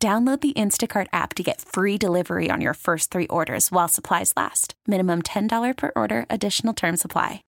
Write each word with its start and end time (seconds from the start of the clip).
Download 0.00 0.40
the 0.40 0.52
Instacart 0.52 1.08
app 1.12 1.34
to 1.34 1.42
get 1.42 1.60
free 1.60 1.98
delivery 1.98 2.50
on 2.52 2.60
your 2.60 2.74
first 2.74 3.10
three 3.10 3.26
orders 3.26 3.72
while 3.72 3.88
supplies 3.88 4.32
last. 4.36 4.74
Minimum 4.86 5.22
$10 5.22 5.76
per 5.76 5.90
order, 5.96 6.24
additional 6.30 6.72
term 6.72 6.96
supply. 6.96 7.42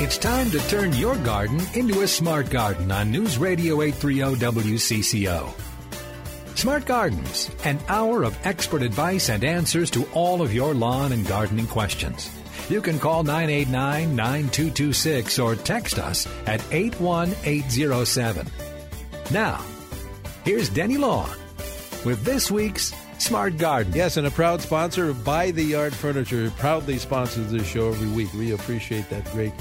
It's 0.00 0.18
time 0.18 0.50
to 0.50 0.58
turn 0.68 0.92
your 0.94 1.14
garden 1.16 1.60
into 1.74 2.02
a 2.02 2.08
smart 2.08 2.50
garden 2.50 2.90
on 2.90 3.12
News 3.12 3.38
Radio 3.38 3.82
830 3.82 4.44
WCCO. 4.44 5.48
Smart 6.56 6.86
Gardens, 6.86 7.50
an 7.62 7.78
hour 7.86 8.24
of 8.24 8.36
expert 8.44 8.82
advice 8.82 9.28
and 9.28 9.44
answers 9.44 9.92
to 9.92 10.08
all 10.12 10.42
of 10.42 10.52
your 10.52 10.74
lawn 10.74 11.12
and 11.12 11.24
gardening 11.24 11.68
questions. 11.68 12.30
You 12.68 12.82
can 12.82 12.98
call 12.98 13.22
989 13.22 14.14
9226 14.14 15.38
or 15.38 15.56
text 15.56 15.98
us 15.98 16.26
at 16.46 16.62
81807. 16.70 18.46
Now, 19.30 19.64
here's 20.44 20.68
Denny 20.68 20.98
Long 20.98 21.30
with 22.04 22.24
this 22.24 22.50
week's 22.50 22.92
Smart 23.18 23.56
Garden. 23.56 23.94
Yes, 23.94 24.18
and 24.18 24.26
a 24.26 24.30
proud 24.30 24.60
sponsor 24.60 25.08
of 25.08 25.24
By 25.24 25.50
the 25.50 25.62
Yard 25.62 25.94
Furniture 25.94 26.50
proudly 26.58 26.98
sponsors 26.98 27.50
this 27.50 27.66
show 27.66 27.88
every 27.88 28.08
week. 28.08 28.32
We 28.34 28.52
appreciate 28.52 29.08
that 29.08 29.24
great 29.32 29.58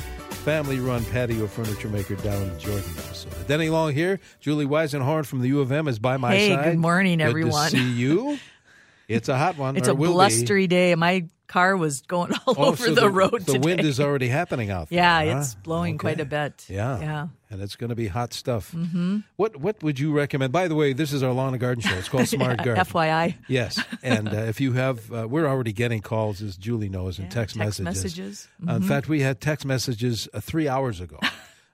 family 0.48 0.80
run 0.80 1.04
patio 1.06 1.48
furniture 1.48 1.90
maker 1.90 2.16
down 2.16 2.42
in 2.42 2.60
Jordan, 2.60 2.90
Minnesota. 2.96 3.36
Denny 3.48 3.70
Long 3.70 3.94
here. 3.94 4.20
Julie 4.40 4.66
Weisenhorn 4.66 5.26
from 5.26 5.40
the 5.40 5.48
U 5.48 5.62
of 5.62 5.72
M 5.72 5.88
is 5.88 5.98
by 5.98 6.18
my 6.18 6.36
hey, 6.36 6.56
side. 6.56 6.64
good 6.66 6.78
morning, 6.78 7.20
good 7.20 7.28
everyone. 7.28 7.70
To 7.72 7.78
see 7.78 7.92
you. 7.94 8.38
It's 9.08 9.30
a 9.30 9.38
hot 9.38 9.58
one. 9.58 9.76
It's 9.78 9.88
a 9.88 9.96
will 9.96 10.12
be. 10.12 10.14
blustery 10.14 10.68
day. 10.68 10.94
My 10.96 11.26
car 11.48 11.76
was 11.78 12.02
going 12.02 12.34
all 12.46 12.56
Oh, 12.58 12.66
over 12.66 12.86
so 12.88 12.94
the, 12.94 13.10
road 13.10 13.32
The 13.46 13.54
today. 13.54 13.60
wind 13.60 13.80
is 13.82 14.00
already 14.00 14.28
happening 14.28 14.70
out 14.70 14.90
there. 14.90 14.98
yeah, 15.00 15.34
huh? 15.34 15.40
it's 15.40 15.56
blowing 15.56 15.96
Okay. 15.96 16.02
quite 16.02 16.20
a 16.20 16.26
bit. 16.26 16.66
Yeah. 16.70 17.00
Yeah. 17.00 17.28
And 17.50 17.62
it's 17.62 17.78
going 17.78 17.90
to 17.90 17.96
be 17.96 18.08
hot 18.08 18.34
stuff. 18.34 18.74
Mm-hmm. 18.74 19.20
What 19.38 19.56
What 19.58 19.82
would 19.82 19.98
you 20.00 20.12
recommend? 20.12 20.52
By 20.52 20.68
the 20.68 20.76
way, 20.76 20.92
this 20.94 21.14
is 21.14 21.24
our 21.24 21.32
lawn 21.32 21.54
and 21.54 21.60
garden 21.62 21.82
show. 21.82 21.96
It's 21.96 22.10
called 22.10 22.28
Smart 22.38 22.58
Garden. 22.62 22.84
FYI. 22.84 23.36
Yes, 23.48 23.82
and 24.04 24.28
uh, 24.28 24.32
if 24.52 24.60
you 24.60 24.74
have, 24.74 25.10
uh, 25.14 25.26
we're 25.30 25.48
already 25.48 25.72
getting 25.72 26.02
calls, 26.02 26.42
as 26.42 26.58
Julie 26.58 26.90
knows, 26.90 27.18
and 27.20 27.28
Yeah, 27.28 27.34
text, 27.40 27.56
text 27.56 27.80
messages. 27.80 28.04
messages. 28.04 28.48
Uh, 28.68 28.76
in 28.76 28.84
fact, 28.84 29.08
we 29.08 29.22
had 29.22 29.40
text 29.40 29.66
messages 29.66 30.28
uh, 30.34 30.42
three 30.42 30.68
hours 30.68 31.00
ago. 31.00 31.20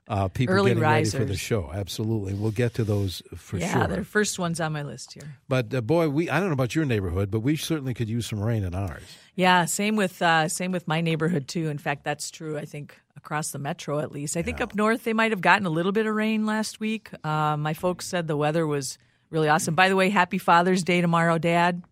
Uh, 0.06 0.28
people 0.28 0.54
Early 0.54 0.72
getting 0.72 0.82
ready 0.82 1.08
for 1.08 1.24
the 1.24 1.34
show. 1.34 1.70
Absolutely, 1.72 2.34
we'll 2.34 2.50
get 2.50 2.74
to 2.74 2.84
those 2.84 3.22
for 3.36 3.56
yeah, 3.56 3.72
sure. 3.72 3.86
they're 3.86 4.04
first 4.04 4.38
ones 4.38 4.60
on 4.60 4.70
my 4.74 4.82
list 4.82 5.14
here. 5.14 5.38
But 5.48 5.72
uh, 5.72 5.80
boy, 5.80 6.10
we 6.10 6.28
I 6.28 6.40
don't 6.40 6.50
know 6.50 6.52
about 6.52 6.74
your 6.74 6.84
neighborhood, 6.84 7.30
but 7.30 7.40
we 7.40 7.56
certainly 7.56 7.94
could 7.94 8.10
use 8.10 8.26
some 8.26 8.38
rain 8.38 8.64
in 8.64 8.74
ours. 8.74 9.00
Yeah, 9.36 9.64
same 9.64 9.96
with 9.96 10.22
uh, 10.22 10.48
same 10.48 10.70
with 10.72 10.86
my 10.86 11.00
neighborhood 11.00 11.48
too. 11.48 11.68
In 11.68 11.78
fact, 11.78 12.04
that's 12.04 12.30
true. 12.30 12.56
I 12.56 12.64
think 12.64 12.96
across 13.16 13.50
the 13.50 13.58
metro, 13.58 13.98
at 13.98 14.12
least. 14.12 14.36
I 14.36 14.42
think 14.42 14.60
up 14.60 14.74
north 14.74 15.04
they 15.04 15.12
might 15.12 15.32
have 15.32 15.40
gotten 15.40 15.66
a 15.66 15.70
little 15.70 15.92
bit 15.92 16.06
of 16.06 16.14
rain 16.14 16.46
last 16.46 16.78
week. 16.78 17.10
Uh, 17.24 17.56
my 17.56 17.74
folks 17.74 18.06
said 18.06 18.28
the 18.28 18.36
weather 18.36 18.66
was 18.66 18.98
really 19.30 19.48
awesome. 19.48 19.74
By 19.74 19.88
the 19.88 19.96
way, 19.96 20.10
Happy 20.10 20.38
Father's 20.38 20.84
Day 20.84 21.00
tomorrow, 21.00 21.38
Dad. 21.38 21.82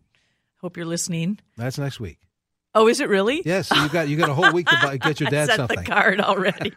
Hope 0.61 0.77
you're 0.77 0.87
listening. 0.87 1.41
That's 1.57 1.79
next 1.79 1.99
week. 1.99 2.19
Oh, 2.75 2.89
is 2.89 3.01
it 3.01 3.09
really? 3.11 3.43
Yes, 3.45 3.71
you 3.71 3.89
got 3.91 4.09
you 4.09 4.17
got 4.17 4.31
a 4.31 4.35
whole 4.35 4.51
week 4.53 4.67
to 4.69 4.77
buy, 4.83 4.97
get 4.97 5.21
your 5.21 5.27
I 5.29 5.31
dad 5.31 5.47
sent 5.49 5.57
something. 5.57 5.79
the 5.79 5.85
card 5.85 6.21
already. 6.21 6.73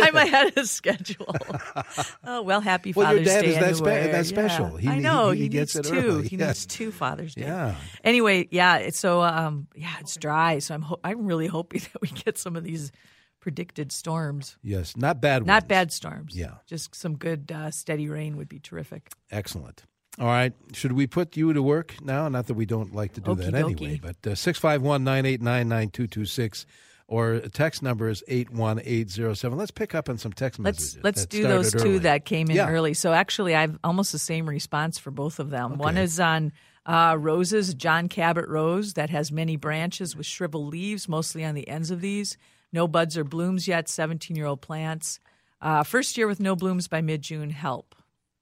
I'm 0.00 0.14
ahead 0.16 0.56
of 0.56 0.68
schedule. 0.68 1.34
oh 2.24 2.42
well, 2.42 2.60
happy 2.60 2.92
Father's 2.92 3.06
Well, 3.06 3.14
your 3.16 3.24
dad 3.24 3.40
Day 3.42 3.48
is 3.48 3.58
that 3.58 3.76
spe- 3.76 4.12
that 4.12 4.26
special. 4.26 4.72
Yeah. 4.74 4.78
He- 4.80 4.88
I 4.88 4.94
he- 4.94 5.00
know 5.00 5.30
he 5.30 5.48
gets 5.48 5.74
needs 5.74 5.88
it 5.88 5.92
two. 5.92 5.98
early. 6.08 6.28
He 6.28 6.36
Yes. 6.36 6.48
needs 6.48 6.66
two 6.66 6.92
Father's 6.92 7.34
Day. 7.34 7.42
Yeah. 7.42 7.74
Anyway, 8.04 8.46
yeah. 8.52 8.76
it's- 8.76 8.98
So 8.98 9.22
um, 9.22 9.66
yeah, 9.74 9.94
it's 10.00 10.16
dry. 10.16 10.60
So 10.60 10.74
I'm 10.74 10.82
ho- 10.82 11.00
I'm 11.02 11.26
really 11.26 11.48
hoping 11.48 11.80
that 11.92 12.00
we 12.00 12.08
get 12.08 12.38
some 12.38 12.54
of 12.54 12.62
these 12.62 12.92
predicted 13.40 13.90
storms. 13.92 14.56
Yes, 14.62 14.96
not 14.96 15.20
bad. 15.20 15.44
Not 15.46 15.62
ones. 15.64 15.68
bad 15.68 15.92
storms. 15.92 16.36
Yeah. 16.36 16.54
Just 16.66 16.94
some 16.94 17.16
good 17.16 17.50
uh, 17.52 17.70
steady 17.72 18.08
rain 18.08 18.36
would 18.36 18.48
be 18.48 18.60
terrific. 18.60 19.10
Excellent. 19.30 19.84
All 20.18 20.26
right. 20.26 20.52
Should 20.72 20.92
we 20.92 21.06
put 21.06 21.36
you 21.36 21.52
to 21.52 21.62
work 21.62 21.94
now? 22.02 22.28
Not 22.28 22.46
that 22.46 22.54
we 22.54 22.64
don't 22.66 22.94
like 22.94 23.12
to 23.14 23.20
do 23.20 23.34
that 23.34 23.54
Okey 23.54 23.84
anyway, 23.86 24.00
but 24.02 24.16
uh, 24.30 24.34
651 24.34 25.04
989 25.04 25.68
9226 25.68 26.66
or 27.08 27.38
text 27.52 27.82
number 27.82 28.08
is 28.08 28.24
81807. 28.26 29.56
Let's 29.58 29.70
pick 29.70 29.94
up 29.94 30.08
on 30.08 30.18
some 30.18 30.32
text 30.32 30.58
Let's 30.58 30.78
messages. 30.80 31.04
let's 31.04 31.20
that 31.22 31.30
do 31.30 31.42
those 31.44 31.70
two 31.72 31.78
early. 31.78 31.98
that 31.98 32.24
came 32.24 32.48
in 32.50 32.56
Yeah. 32.56 32.68
early. 32.70 32.94
So 32.94 33.12
actually, 33.12 33.54
I've 33.54 33.78
almost 33.84 34.10
the 34.12 34.18
same 34.18 34.48
response 34.48 34.98
for 34.98 35.10
both 35.10 35.38
of 35.38 35.50
them. 35.50 35.76
One 35.78 35.96
is 35.98 36.18
on 36.18 36.52
uh, 36.86 37.16
roses, 37.18 37.74
John 37.74 38.08
Cabot 38.08 38.48
rose 38.48 38.94
that 38.94 39.10
has 39.10 39.30
many 39.30 39.56
branches 39.56 40.16
with 40.16 40.24
shriveled 40.26 40.72
leaves, 40.72 41.08
mostly 41.08 41.44
on 41.44 41.54
the 41.54 41.68
ends 41.68 41.90
of 41.90 42.00
these. 42.00 42.36
No 42.72 42.88
buds 42.88 43.16
or 43.18 43.24
blooms 43.24 43.68
yet. 43.68 43.88
Seventeen 43.88 44.36
year 44.36 44.46
old 44.46 44.60
plants. 44.60 45.20
Uh, 45.60 45.82
first 45.82 46.16
year 46.16 46.26
with 46.26 46.40
no 46.40 46.56
blooms 46.56 46.88
by 46.88 47.00
mid 47.02 47.22
June. 47.22 47.50
Help. 47.50 47.94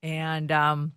And 0.03 0.51
um, 0.53 0.93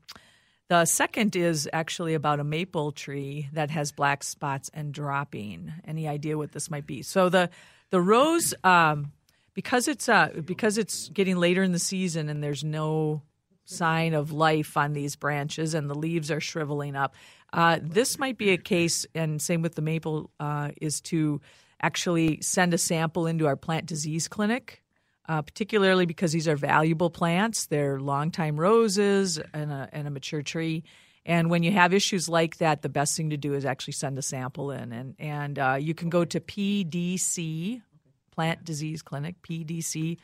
the 0.70 0.86
second 0.86 1.36
is 1.36 1.70
actually 1.72 2.14
about 2.14 2.40
a 2.40 2.44
maple 2.44 2.92
tree 2.92 3.50
that 3.54 3.70
has 3.72 3.92
black 3.92 4.24
spots 4.24 4.70
and 4.74 4.94
dropping. 4.94 5.72
Any 5.86 6.08
idea 6.08 6.38
what 6.38 6.52
this 6.52 6.70
might 6.70 6.86
be? 6.86 7.02
So 7.04 7.30
the 7.30 7.50
the 7.90 8.02
rose, 8.02 8.54
um, 8.66 9.14
because 9.54 9.88
it's 9.88 10.10
uh, 10.10 10.30
because 10.44 10.78
it's 10.78 11.10
getting 11.10 11.38
later 11.38 11.64
in 11.64 11.72
the 11.72 11.80
season 11.80 12.28
and 12.30 12.44
there's 12.44 12.64
no 12.64 13.22
sign 13.64 14.14
of 14.14 14.32
life 14.32 14.78
on 14.78 14.94
these 14.94 15.16
branches 15.16 15.74
and 15.74 15.90
the 15.90 15.96
leaves 15.96 16.32
are 16.32 16.40
shriveling 16.40 16.96
up. 16.96 17.16
Uh, 17.54 17.80
this 17.82 18.20
might 18.20 18.38
be 18.38 18.50
a 18.50 18.58
case, 18.58 19.06
and 19.16 19.42
same 19.42 19.62
with 19.62 19.76
the 19.76 19.82
maple, 19.82 20.30
uh, 20.40 20.72
is 20.82 21.00
to 21.00 21.40
actually 21.82 22.42
send 22.42 22.74
a 22.74 22.78
sample 22.78 23.26
into 23.26 23.48
our 23.48 23.56
plant 23.56 23.86
disease 23.86 24.28
clinic 24.28 24.82
uh, 25.28 25.42
particularly 25.42 26.06
because 26.06 26.32
these 26.32 26.48
are 26.48 26.56
valuable 26.56 27.10
plants. 27.10 27.66
They're 27.68 28.00
longtime 28.00 28.60
roses 28.60 29.40
and 29.54 29.72
a, 29.72 29.90
and 29.92 30.08
a 30.08 30.12
mature 30.12 30.42
tree. 30.42 30.84
And 31.26 31.50
when 31.50 31.62
you 31.62 31.74
have 31.74 31.94
issues 31.94 32.30
like 32.30 32.58
that, 32.58 32.82
the 32.82 32.90
best 32.90 33.18
thing 33.18 33.32
to 33.32 33.38
do 33.38 33.54
is 33.54 33.66
actually 33.66 33.94
send 33.94 34.18
a 34.18 34.22
sample 34.22 34.72
in. 34.72 34.94
And, 34.94 35.16
and 35.20 35.60
uh, 35.60 35.78
you 35.80 35.94
can 35.94 36.10
go 36.10 36.24
to 36.24 36.40
PDC, 36.40 37.82
Plant 38.32 38.64
Disease 38.64 39.02
Clinic, 39.02 39.36
PDC, 39.42 40.18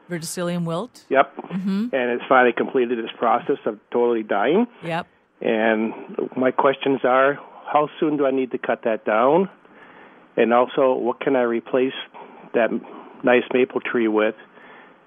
Verticillium 0.08 0.64
wilt. 0.64 1.04
Yep. 1.08 1.36
Mm-hmm. 1.36 1.88
And 1.92 2.10
it's 2.10 2.24
finally 2.28 2.52
completed 2.56 2.98
its 2.98 3.12
process 3.18 3.58
of 3.64 3.78
totally 3.92 4.22
dying. 4.22 4.66
Yep. 4.84 5.06
And 5.40 5.92
my 6.36 6.50
questions 6.50 7.00
are 7.04 7.38
how 7.72 7.88
soon 7.98 8.16
do 8.16 8.26
I 8.26 8.30
need 8.30 8.50
to 8.50 8.58
cut 8.58 8.82
that 8.84 9.04
down? 9.04 9.48
And 10.36 10.52
also, 10.52 10.94
what 10.94 11.20
can 11.20 11.36
I 11.36 11.42
replace 11.42 11.94
that 12.54 12.70
nice 13.24 13.44
maple 13.52 13.80
tree 13.80 14.08
with? 14.08 14.34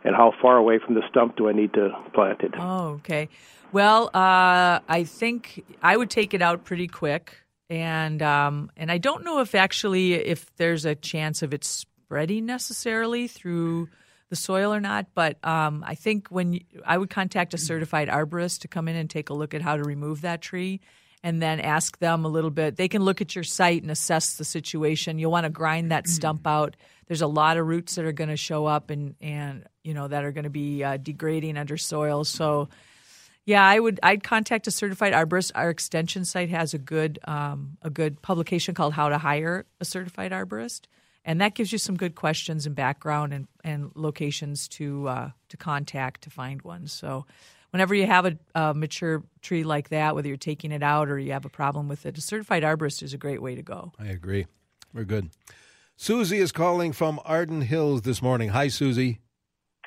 And 0.06 0.16
how 0.16 0.34
far 0.42 0.58
away 0.58 0.80
from 0.86 0.96
the 0.96 1.02
stump 1.10 1.38
do 1.38 1.48
I 1.48 1.54
need 1.54 1.74
to 1.74 1.92
plant 2.14 2.42
it? 2.42 2.54
Oh, 2.58 3.00
okay. 3.00 3.30
Well, 3.72 4.08
uh, 4.14 4.80
I 4.88 5.06
think 5.06 5.64
I 5.82 5.96
would 5.96 6.10
take 6.10 6.34
it 6.34 6.42
out 6.42 6.66
pretty 6.66 6.88
quick, 6.88 7.43
and 7.74 8.22
um, 8.22 8.70
and 8.78 8.92
I 8.92 9.00
don't 9.00 9.24
know 9.24 9.40
if 9.40 9.56
actually 9.56 10.14
if 10.14 10.56
there's 10.58 10.86
a 10.86 10.94
chance 10.94 11.42
of 11.42 11.56
it 11.56 11.64
spreading 11.64 12.46
necessarily 12.46 13.28
through 13.28 13.90
the 14.30 14.36
soil 14.36 14.72
or 14.72 14.80
not. 14.80 15.08
But 15.16 15.44
um, 15.44 15.84
I 15.86 15.96
think 15.96 16.28
when 16.28 16.54
you, 16.54 16.62
I 16.86 17.00
would 17.00 17.10
contact 17.10 17.56
a 17.56 17.58
certified 17.58 18.10
arborist 18.10 18.60
to 18.60 18.68
come 18.68 18.88
in 18.88 18.96
and 18.96 19.10
take 19.10 19.32
a 19.32 19.34
look 19.34 19.56
at 19.56 19.64
how 19.64 19.76
to 19.76 19.84
remove 19.84 20.22
that 20.22 20.40
tree 20.40 20.82
and 21.24 21.42
then 21.42 21.60
ask 21.60 21.98
them 21.98 22.26
a 22.26 22.28
little 22.28 22.52
bit. 22.52 22.76
They 22.76 22.88
can 22.88 23.02
look 23.02 23.22
at 23.22 23.34
your 23.34 23.44
site 23.44 23.82
and 23.82 23.90
assess 23.90 24.36
the 24.36 24.46
situation. 24.46 25.18
You'll 25.18 25.32
want 25.32 25.46
to 25.46 25.50
grind 25.50 25.90
that 25.92 26.08
stump 26.08 26.46
out. 26.46 26.76
There's 27.08 27.22
a 27.22 27.28
lot 27.28 27.58
of 27.58 27.66
roots 27.66 27.96
that 27.96 28.06
are 28.06 28.12
going 28.12 28.30
to 28.30 28.38
show 28.38 28.68
up 28.68 28.92
and 28.92 29.16
and 29.20 29.66
you 29.84 29.96
know 29.96 30.08
that 30.08 30.24
are 30.24 30.32
going 30.32 30.44
to 30.44 30.52
be 30.52 30.84
uh, 30.84 30.98
degrading 30.98 31.58
under 31.58 31.78
soil. 31.78 32.24
So 32.24 32.70
yeah, 33.46 33.66
I 33.66 33.80
would. 33.80 34.00
I'd 34.02 34.24
contact 34.24 34.68
a 34.68 34.72
certified 34.72 35.14
arborist. 35.14 35.52
Our 35.54 35.70
extension 35.70 36.24
site 36.24 36.50
has 36.50 36.74
a 36.74 36.78
good 36.78 37.20
um, 37.26 37.78
a 37.82 37.90
good 37.90 38.22
publication 38.22 38.74
called 38.74 38.94
"How 38.94 39.10
to 39.10 39.18
Hire 39.18 39.66
a 39.82 39.86
Certified 39.86 40.32
Arborist," 40.32 40.84
and 41.26 41.42
that 41.42 41.54
gives 41.54 41.72
you 41.72 41.78
some 41.78 41.98
good 41.98 42.16
questions 42.16 42.66
and 42.66 42.76
background 42.76 43.34
and, 43.34 43.48
and 43.64 43.92
locations 43.96 44.68
to 44.70 45.08
uh, 45.10 45.30
to 45.50 45.58
contact 45.58 46.22
to 46.22 46.30
find 46.30 46.62
one. 46.62 46.88
So, 46.88 47.26
whenever 47.72 47.94
you 47.94 48.08
have 48.08 48.26
a, 48.26 48.38
a, 48.56 48.74
mature 48.74 49.24
tree 49.42 49.66
like 49.66 49.90
that, 49.90 50.16
whether 50.16 50.30
you're 50.30 50.38
taking 50.38 50.72
it 50.72 50.84
out 50.84 51.10
or 51.10 51.20
you 51.20 51.34
have 51.34 51.46
a 51.46 51.50
problem 51.50 51.90
with 51.90 52.06
it, 52.06 52.18
a 52.18 52.22
certified 52.22 52.64
arborist 52.64 53.04
is 53.04 53.14
a 53.14 53.18
great 53.18 53.42
way 53.42 53.56
to 53.56 53.64
go. 53.64 53.92
I 54.00 54.06
agree. 54.06 54.48
We're 54.94 55.04
good. 55.04 55.32
Susie 55.98 56.40
is 56.40 56.54
calling 56.54 56.94
from 56.94 57.20
Arden 57.26 57.62
Hills 57.62 58.04
this 58.04 58.22
morning. 58.22 58.50
Hi, 58.50 58.70
Susie. 58.70 59.20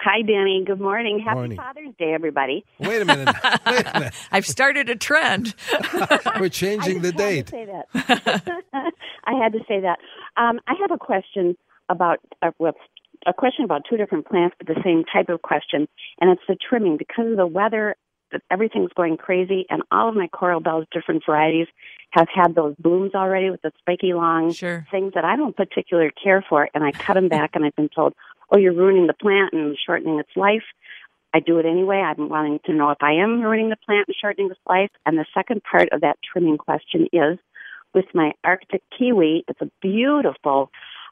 Hi, 0.08 0.23
Danny. 0.23 0.62
Good 0.64 0.81
morning. 0.81 1.19
Happy 1.19 1.35
Morning. 1.35 1.56
Father's 1.56 1.93
Day, 1.99 2.12
everybody. 2.14 2.64
Wait 2.79 3.03
a 3.03 3.05
minute. 3.05 3.26
Wait 3.67 3.87
a 3.87 3.91
minute. 3.93 4.14
I've 4.31 4.47
started 4.47 4.88
a 4.88 4.94
trend. 4.94 5.53
We're 6.38 6.49
changing 6.49 6.99
I 6.99 7.00
the 7.00 7.11
just 7.12 7.20
had 7.20 7.29
date. 7.29 7.47
to 7.47 7.50
say 7.50 7.64
that. 7.67 8.93
I 9.25 9.32
had 9.43 9.53
to 9.55 9.58
say 9.67 9.81
that. 9.81 9.99
Um, 10.37 10.61
I 10.69 10.75
have 10.81 10.93
a 10.93 10.97
question 10.97 11.56
about 11.88 12.20
uh, 12.41 12.53
well, 12.61 12.75
a 13.26 13.32
question 13.32 13.64
about 13.64 13.82
two 13.91 13.97
different 13.97 14.26
plants, 14.29 14.55
but 14.58 14.69
the 14.69 14.81
same 14.85 15.03
type 15.12 15.29
of 15.29 15.43
question, 15.43 15.88
and 16.20 16.31
it's 16.31 16.43
the 16.47 16.55
trimming 16.55 16.99
because 16.99 17.29
of 17.29 17.37
the 17.37 17.47
weather. 17.49 17.97
that 18.31 18.43
Everything's 18.49 18.93
going 18.97 19.17
crazy, 19.17 19.67
and 19.70 19.82
all 19.91 20.08
of 20.08 20.14
my 20.14 20.29
coral 20.29 20.61
bells, 20.61 20.87
different 20.93 21.25
varieties, 21.26 21.67
have 22.12 22.29
had 22.32 22.55
those 22.55 22.76
blooms 22.79 23.12
already 23.17 23.50
with 23.50 23.62
the 23.62 23.73
spiky 23.81 24.12
long 24.14 24.53
Sure. 24.53 24.87
things 24.93 25.14
that 25.14 25.25
I 25.25 25.35
don't 25.35 25.56
particularly 25.56 26.12
care 26.23 26.44
for, 26.49 26.69
and 26.75 26.85
I 26.85 26.93
cut 26.93 27.14
them 27.14 27.29
back, 27.29 27.50
and 27.55 27.64
I've 27.64 27.75
been 27.75 27.88
told, 27.88 28.14
"Oh, 28.50 28.58
you're 28.58 28.75
ruining 28.75 29.06
the 29.06 29.14
plant 29.14 29.52
and 29.52 29.76
shortening 29.87 30.19
its 30.19 30.37
life." 30.37 30.64
I 31.34 31.40
do 31.40 31.58
it 31.58 31.66
anyway. 31.66 31.96
I'm 31.96 32.28
wanting 32.31 32.60
to 32.64 32.72
know 32.72 32.90
if 32.90 32.98
I 33.02 33.12
am 33.12 33.43
ruining 33.43 33.69
the 33.69 33.76
plant 33.84 34.08
and 34.08 34.16
shortening 34.19 34.50
its 34.50 34.60
life. 34.66 34.90
And 35.04 35.19
the 35.19 35.26
second 35.34 35.62
part 35.70 35.88
of 35.93 36.00
that 36.00 36.16
trimming 36.32 36.56
question 36.56 37.08
is 37.12 37.38
with 37.94 38.06
my 38.14 38.32
Arctic 38.43 38.82
kiwi, 38.96 39.44
it's 39.46 39.60
a 39.60 39.70
beautiful 39.82 40.70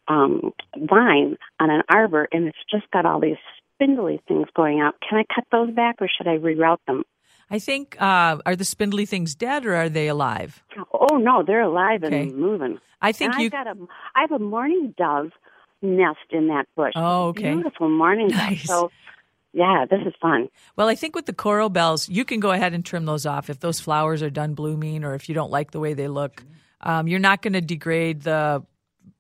um, 0.09 0.53
vine 0.79 1.37
on 1.61 1.71
an 1.71 1.83
arbor, 1.91 2.29
and 2.33 2.47
it's 2.47 2.59
just 2.71 2.91
got 2.91 3.05
all 3.05 3.21
these 3.21 3.37
spindly 3.75 4.21
things 4.29 4.47
going 4.55 4.81
out. 4.81 4.95
Can 5.07 5.19
I 5.19 5.25
cut 5.35 5.45
those 5.51 5.71
back, 5.75 5.97
or 6.01 6.09
should 6.09 6.29
I 6.29 6.39
reroute 6.39 6.79
them? 6.87 7.05
I 7.51 7.59
think 7.59 8.01
uh, 8.01 8.39
are 8.47 8.57
the 8.57 8.65
spindly 8.65 9.05
things 9.05 9.35
dead 9.35 9.67
or 9.67 9.75
are 9.75 9.91
they 9.91 10.09
alive? 10.09 10.63
Oh 10.93 11.19
no, 11.19 11.43
they're 11.47 11.61
alive 11.63 12.03
Okay. 12.03 12.23
and 12.23 12.37
moving. 12.37 12.79
I 13.03 13.13
think 13.13 13.35
and 13.35 13.43
you. 13.43 13.47
I've 13.47 13.53
got 13.53 13.67
a, 13.67 13.77
I 14.15 14.21
have 14.23 14.33
a 14.33 14.39
mourning 14.39 14.95
dove 14.97 15.31
nest 15.85 16.19
in 16.31 16.49
that 16.49 16.67
bush. 16.77 16.93
Oh, 16.97 17.29
okay. 17.29 17.55
Beautiful 17.55 17.89
morning. 17.89 18.29
Nice. 18.29 18.65
So, 18.65 18.91
yeah, 19.53 19.85
this 19.89 20.01
is 20.05 20.15
fun. 20.21 20.49
Well, 20.77 20.89
I 20.89 20.95
think 20.95 21.15
with 21.15 21.27
the 21.27 21.33
coral 21.33 21.69
bells, 21.69 22.09
you 22.09 22.25
can 22.25 22.41
go 22.41 22.51
ahead 22.51 22.75
and 22.75 22.85
trim 22.85 23.05
those 23.05 23.27
off 23.27 23.51
if 23.51 23.61
those 23.61 23.79
flowers 23.79 24.23
are 24.23 24.31
done 24.31 24.55
blooming 24.55 25.05
or 25.05 25.15
if 25.15 25.29
you 25.29 25.35
don't 25.35 25.51
like 25.51 25.71
the 25.71 25.81
way 25.81 25.95
they 25.95 26.09
look. 26.09 26.43
Um, 26.81 27.07
you're 27.07 27.21
not 27.21 27.41
going 27.41 27.53
to 27.53 27.61
degrade 27.61 28.23
the 28.23 28.65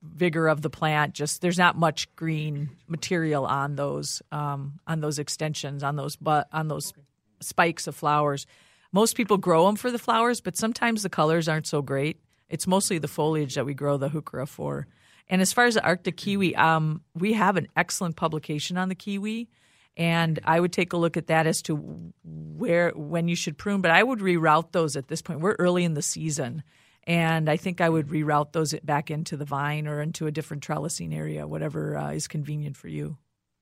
vigor 0.02 0.48
of 0.48 0.62
the 0.62 0.70
plant. 0.70 1.14
Just 1.14 1.40
there's 1.40 1.58
not 1.58 1.76
much 1.76 2.14
green 2.16 2.70
material 2.88 3.46
on 3.46 3.76
those 3.76 4.22
um, 4.32 4.80
on 4.86 5.00
those 5.00 5.18
extensions 5.18 5.82
on 5.82 5.96
those 5.96 6.16
but 6.16 6.48
on 6.52 6.68
those 6.68 6.92
spikes 7.40 7.86
of 7.86 7.94
flowers. 7.94 8.46
Most 8.92 9.16
people 9.16 9.38
grow 9.38 9.66
them 9.66 9.76
for 9.76 9.90
the 9.90 9.98
flowers, 9.98 10.40
but 10.40 10.56
sometimes 10.56 11.02
the 11.02 11.08
colors 11.08 11.48
aren't 11.48 11.66
so 11.66 11.82
great. 11.82 12.20
It's 12.48 12.66
mostly 12.66 12.98
the 12.98 13.08
foliage 13.08 13.54
that 13.54 13.66
we 13.66 13.74
grow 13.74 13.96
the 13.96 14.08
heuchera 14.08 14.46
for. 14.46 14.86
And 15.28 15.40
as 15.40 15.52
far 15.52 15.64
as 15.64 15.74
the 15.74 15.82
Arctic 15.84 16.16
kiwi, 16.16 16.54
um, 16.56 17.02
we 17.14 17.32
have 17.32 17.56
an 17.56 17.66
excellent 17.76 18.16
publication 18.16 18.76
on 18.76 18.88
the 18.88 18.94
kiwi, 18.94 19.48
and 19.96 20.38
I 20.44 20.60
would 20.60 20.72
take 20.72 20.92
a 20.92 20.96
look 20.96 21.16
at 21.16 21.28
that 21.28 21.46
as 21.46 21.62
to 21.62 22.12
where 22.24 22.90
when 22.90 23.28
you 23.28 23.36
should 23.36 23.56
prune. 23.56 23.80
But 23.80 23.90
I 23.90 24.02
would 24.02 24.18
reroute 24.20 24.72
those 24.72 24.96
at 24.96 25.08
this 25.08 25.22
point. 25.22 25.40
We're 25.40 25.56
early 25.58 25.84
in 25.84 25.94
the 25.94 26.02
season, 26.02 26.62
and 27.04 27.48
I 27.48 27.56
think 27.56 27.80
I 27.80 27.88
would 27.88 28.08
reroute 28.08 28.52
those 28.52 28.74
back 28.82 29.10
into 29.10 29.36
the 29.36 29.44
vine 29.44 29.86
or 29.86 30.00
into 30.02 30.26
a 30.26 30.30
different 30.30 30.62
trellising 30.62 31.14
area, 31.14 31.46
whatever 31.46 31.96
uh, 31.96 32.10
is 32.12 32.28
convenient 32.28 32.76
for 32.76 32.88
you. 32.88 33.16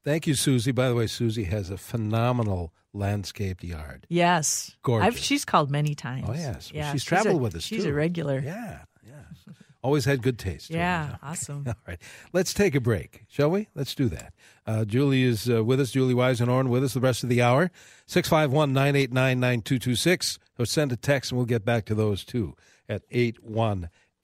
Thank 0.05 0.26
you, 0.26 0.35
Susie. 0.35 0.73
By 0.73 0.88
the 0.88 0.97
way, 0.97 1.06
Susie 1.06 1.44
has 1.44 1.70
a 1.70 1.76
phenomenal 1.76 2.73
landscaped 2.93 3.62
yard. 3.62 4.05
Yes, 4.09 4.76
Gorgeous. 4.82 5.06
I've, 5.06 5.19
she's 5.19 5.44
called 5.44 5.70
many 5.70 5.94
times. 5.94 6.26
Oh, 6.29 6.32
yes. 6.35 6.73
Well, 6.73 6.82
yeah, 6.82 6.93
she's 6.93 7.03
a- 7.05 7.06
traveled 7.06 7.41
with 7.41 7.55
us, 7.55 7.62
She's 7.62 7.85
too. 7.85 7.91
a 7.91 7.93
regular. 7.93 8.41
Yeah, 8.41 8.81
yeah. 9.06 9.52
Always 9.82 10.04
had 10.04 10.22
good 10.22 10.38
taste. 10.38 10.70
Yeah, 10.70 11.16
awesome. 11.22 11.64
All 11.66 11.75
right. 11.88 11.99
Let's 12.32 12.54
take 12.54 12.76
a 12.76 12.81
break, 12.81 13.25
shall 13.28 13.50
we? 13.50 13.69
Let's 13.75 13.96
do 13.96 14.08
that. 14.10 14.32
Uh, 14.64 14.84
Julie 14.84 15.25
is 15.25 15.50
uh, 15.50 15.64
with 15.64 15.81
us, 15.81 15.90
Julie 15.90 16.14
Wise 16.14 16.40
and 16.40 16.49
Weisenhorn 16.49 16.69
with 16.69 16.84
us 16.84 16.94
the 16.94 17.00
rest 17.00 17.25
of 17.25 17.28
the 17.28 17.43
hour. 17.43 17.70
651 18.06 18.72
989 18.72 19.40
9226. 19.40 20.38
Or 20.58 20.66
send 20.66 20.93
a 20.93 20.96
text 20.96 21.32
and 21.32 21.38
we'll 21.38 21.46
get 21.46 21.64
back 21.64 21.84
to 21.87 21.94
those 21.94 22.25
too 22.25 22.54
at 22.88 23.02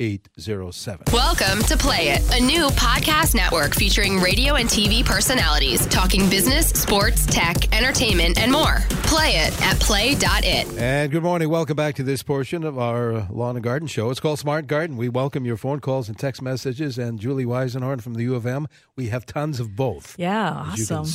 81807. 0.00 1.06
Welcome 1.12 1.60
to 1.64 1.76
Play 1.76 2.10
It, 2.10 2.22
a 2.32 2.40
new 2.40 2.68
podcast 2.68 3.34
network 3.34 3.74
featuring 3.74 4.20
radio 4.20 4.54
and 4.54 4.68
TV 4.68 5.04
personalities 5.04 5.86
talking 5.88 6.30
business, 6.30 6.68
sports, 6.68 7.26
tech, 7.26 7.76
entertainment, 7.76 8.38
and 8.38 8.52
more. 8.52 8.76
Play 9.02 9.30
it 9.38 9.60
at 9.60 9.80
play.it. 9.80 10.78
And 10.78 11.10
good 11.10 11.24
morning. 11.24 11.48
Welcome 11.48 11.74
back 11.74 11.96
to 11.96 12.04
this 12.04 12.22
portion 12.22 12.62
of 12.62 12.78
our 12.78 13.26
Lawn 13.28 13.56
and 13.56 13.64
Garden 13.64 13.88
Show. 13.88 14.10
It's 14.10 14.20
called 14.20 14.38
Smart 14.38 14.68
Garden. 14.68 14.96
We 14.96 15.08
welcome 15.08 15.44
your 15.44 15.56
phone 15.56 15.80
calls 15.80 16.08
and 16.08 16.16
text 16.16 16.42
messages. 16.42 16.96
And 16.96 17.18
Julie 17.18 17.44
Weisenhorn 17.44 18.00
from 18.00 18.14
the 18.14 18.22
U 18.22 18.36
of 18.36 18.46
M. 18.46 18.68
We 18.94 19.08
have 19.08 19.26
tons 19.26 19.58
of 19.58 19.74
both. 19.74 20.14
Yeah, 20.16 20.70
As 20.72 20.78
you 20.78 20.86
can 20.86 21.06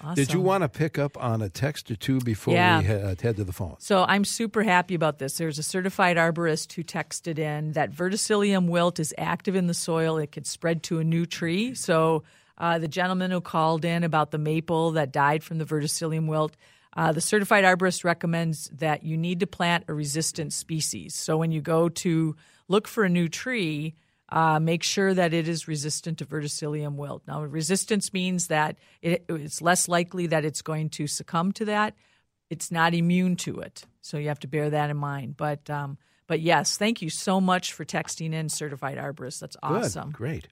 awesome. 0.00 0.14
Did 0.14 0.32
you 0.32 0.40
want 0.40 0.62
to 0.62 0.68
pick 0.68 0.98
up 0.98 1.16
on 1.22 1.42
a 1.42 1.48
text 1.48 1.90
or 1.90 1.96
two 1.96 2.20
before 2.20 2.54
Yeah. 2.54 2.80
we 2.80 2.88
uh, 2.88 3.14
head 3.20 3.36
to 3.36 3.44
the 3.44 3.52
phone? 3.52 3.76
So 3.78 4.04
I'm 4.06 4.24
super 4.24 4.62
happy 4.62 4.94
about 4.94 5.18
this. 5.18 5.36
There's 5.38 5.58
a 5.58 5.62
certified 5.62 6.16
arborist 6.16 6.72
who 6.72 6.82
texted 6.82 7.38
in 7.38 7.72
that 7.72 7.92
verticillium 7.92 8.68
wilt 8.68 8.98
is 8.98 9.14
active 9.18 9.54
in 9.56 9.66
the 9.66 9.74
soil. 9.74 10.18
It 10.18 10.32
could 10.32 10.46
spread 10.46 10.82
to 10.84 10.98
a 10.98 11.04
new 11.04 11.26
tree. 11.26 11.74
So 11.74 12.24
uh, 12.58 12.78
the 12.78 12.88
gentleman 12.88 13.30
who 13.30 13.40
called 13.40 13.84
in 13.84 14.04
about 14.04 14.30
the 14.30 14.38
maple 14.38 14.92
that 14.92 15.12
died 15.12 15.42
from 15.42 15.58
the 15.58 15.64
verticillium 15.64 16.26
wilt, 16.26 16.56
uh, 16.96 17.12
the 17.12 17.20
certified 17.20 17.64
arborist 17.64 18.04
recommends 18.04 18.68
that 18.74 19.04
you 19.04 19.16
need 19.16 19.40
to 19.40 19.46
plant 19.46 19.84
a 19.88 19.94
resistant 19.94 20.52
species. 20.52 21.14
So 21.14 21.36
when 21.36 21.52
you 21.52 21.60
go 21.60 21.88
to 21.88 22.36
look 22.68 22.88
for 22.88 23.04
a 23.04 23.08
new 23.08 23.28
tree, 23.28 23.94
uh, 24.30 24.60
make 24.60 24.82
sure 24.82 25.12
that 25.14 25.32
it 25.32 25.48
is 25.48 25.66
resistant 25.66 26.18
to 26.18 26.26
verticillium 26.26 26.96
wilt. 26.96 27.22
Now, 27.26 27.42
resistance 27.42 28.12
means 28.12 28.46
that 28.48 28.76
it, 29.02 29.24
it's 29.28 29.60
less 29.60 29.88
likely 29.88 30.26
that 30.28 30.44
it's 30.44 30.62
going 30.62 30.90
to 30.90 31.06
succumb 31.06 31.52
to 31.52 31.64
that. 31.66 31.94
It's 32.48 32.70
not 32.70 32.94
immune 32.94 33.36
to 33.36 33.60
it, 33.60 33.84
so 34.00 34.18
you 34.18 34.28
have 34.28 34.40
to 34.40 34.48
bear 34.48 34.70
that 34.70 34.90
in 34.90 34.96
mind. 34.96 35.36
But 35.36 35.70
um, 35.70 35.98
but 36.26 36.40
yes, 36.40 36.76
thank 36.76 37.02
you 37.02 37.10
so 37.10 37.40
much 37.40 37.72
for 37.72 37.84
texting 37.84 38.32
in 38.32 38.48
certified 38.48 38.98
arborist. 38.98 39.40
That's 39.40 39.56
awesome. 39.62 40.10
Good. 40.10 40.16
Great. 40.16 40.48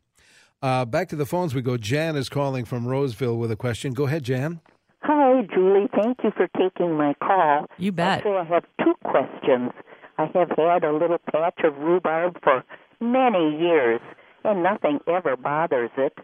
Uh, 0.60 0.84
back 0.84 1.08
to 1.08 1.16
the 1.16 1.26
phones 1.26 1.54
we 1.54 1.62
go. 1.62 1.76
Jan 1.76 2.16
is 2.16 2.28
calling 2.28 2.64
from 2.64 2.86
Roseville 2.86 3.36
with 3.36 3.50
a 3.50 3.56
question. 3.56 3.92
Go 3.94 4.06
ahead, 4.06 4.24
Jan. 4.24 4.60
Hi, 5.02 5.42
Julie. 5.54 5.88
Thank 5.94 6.18
you 6.24 6.32
for 6.36 6.48
taking 6.58 6.96
my 6.96 7.14
call. 7.22 7.66
You 7.78 7.92
bet. 7.92 8.24
So 8.24 8.36
I 8.36 8.44
have 8.44 8.64
two 8.82 8.94
questions. 9.04 9.70
I 10.18 10.26
have 10.34 10.50
had 10.56 10.82
a 10.82 10.92
little 10.92 11.18
patch 11.32 11.60
of 11.62 11.76
rhubarb 11.78 12.38
for 12.42 12.64
many 13.00 13.56
years, 13.58 14.00
and 14.44 14.62
nothing 14.62 15.00
ever 15.06 15.36
bothers 15.36 15.90
it. 15.96 16.14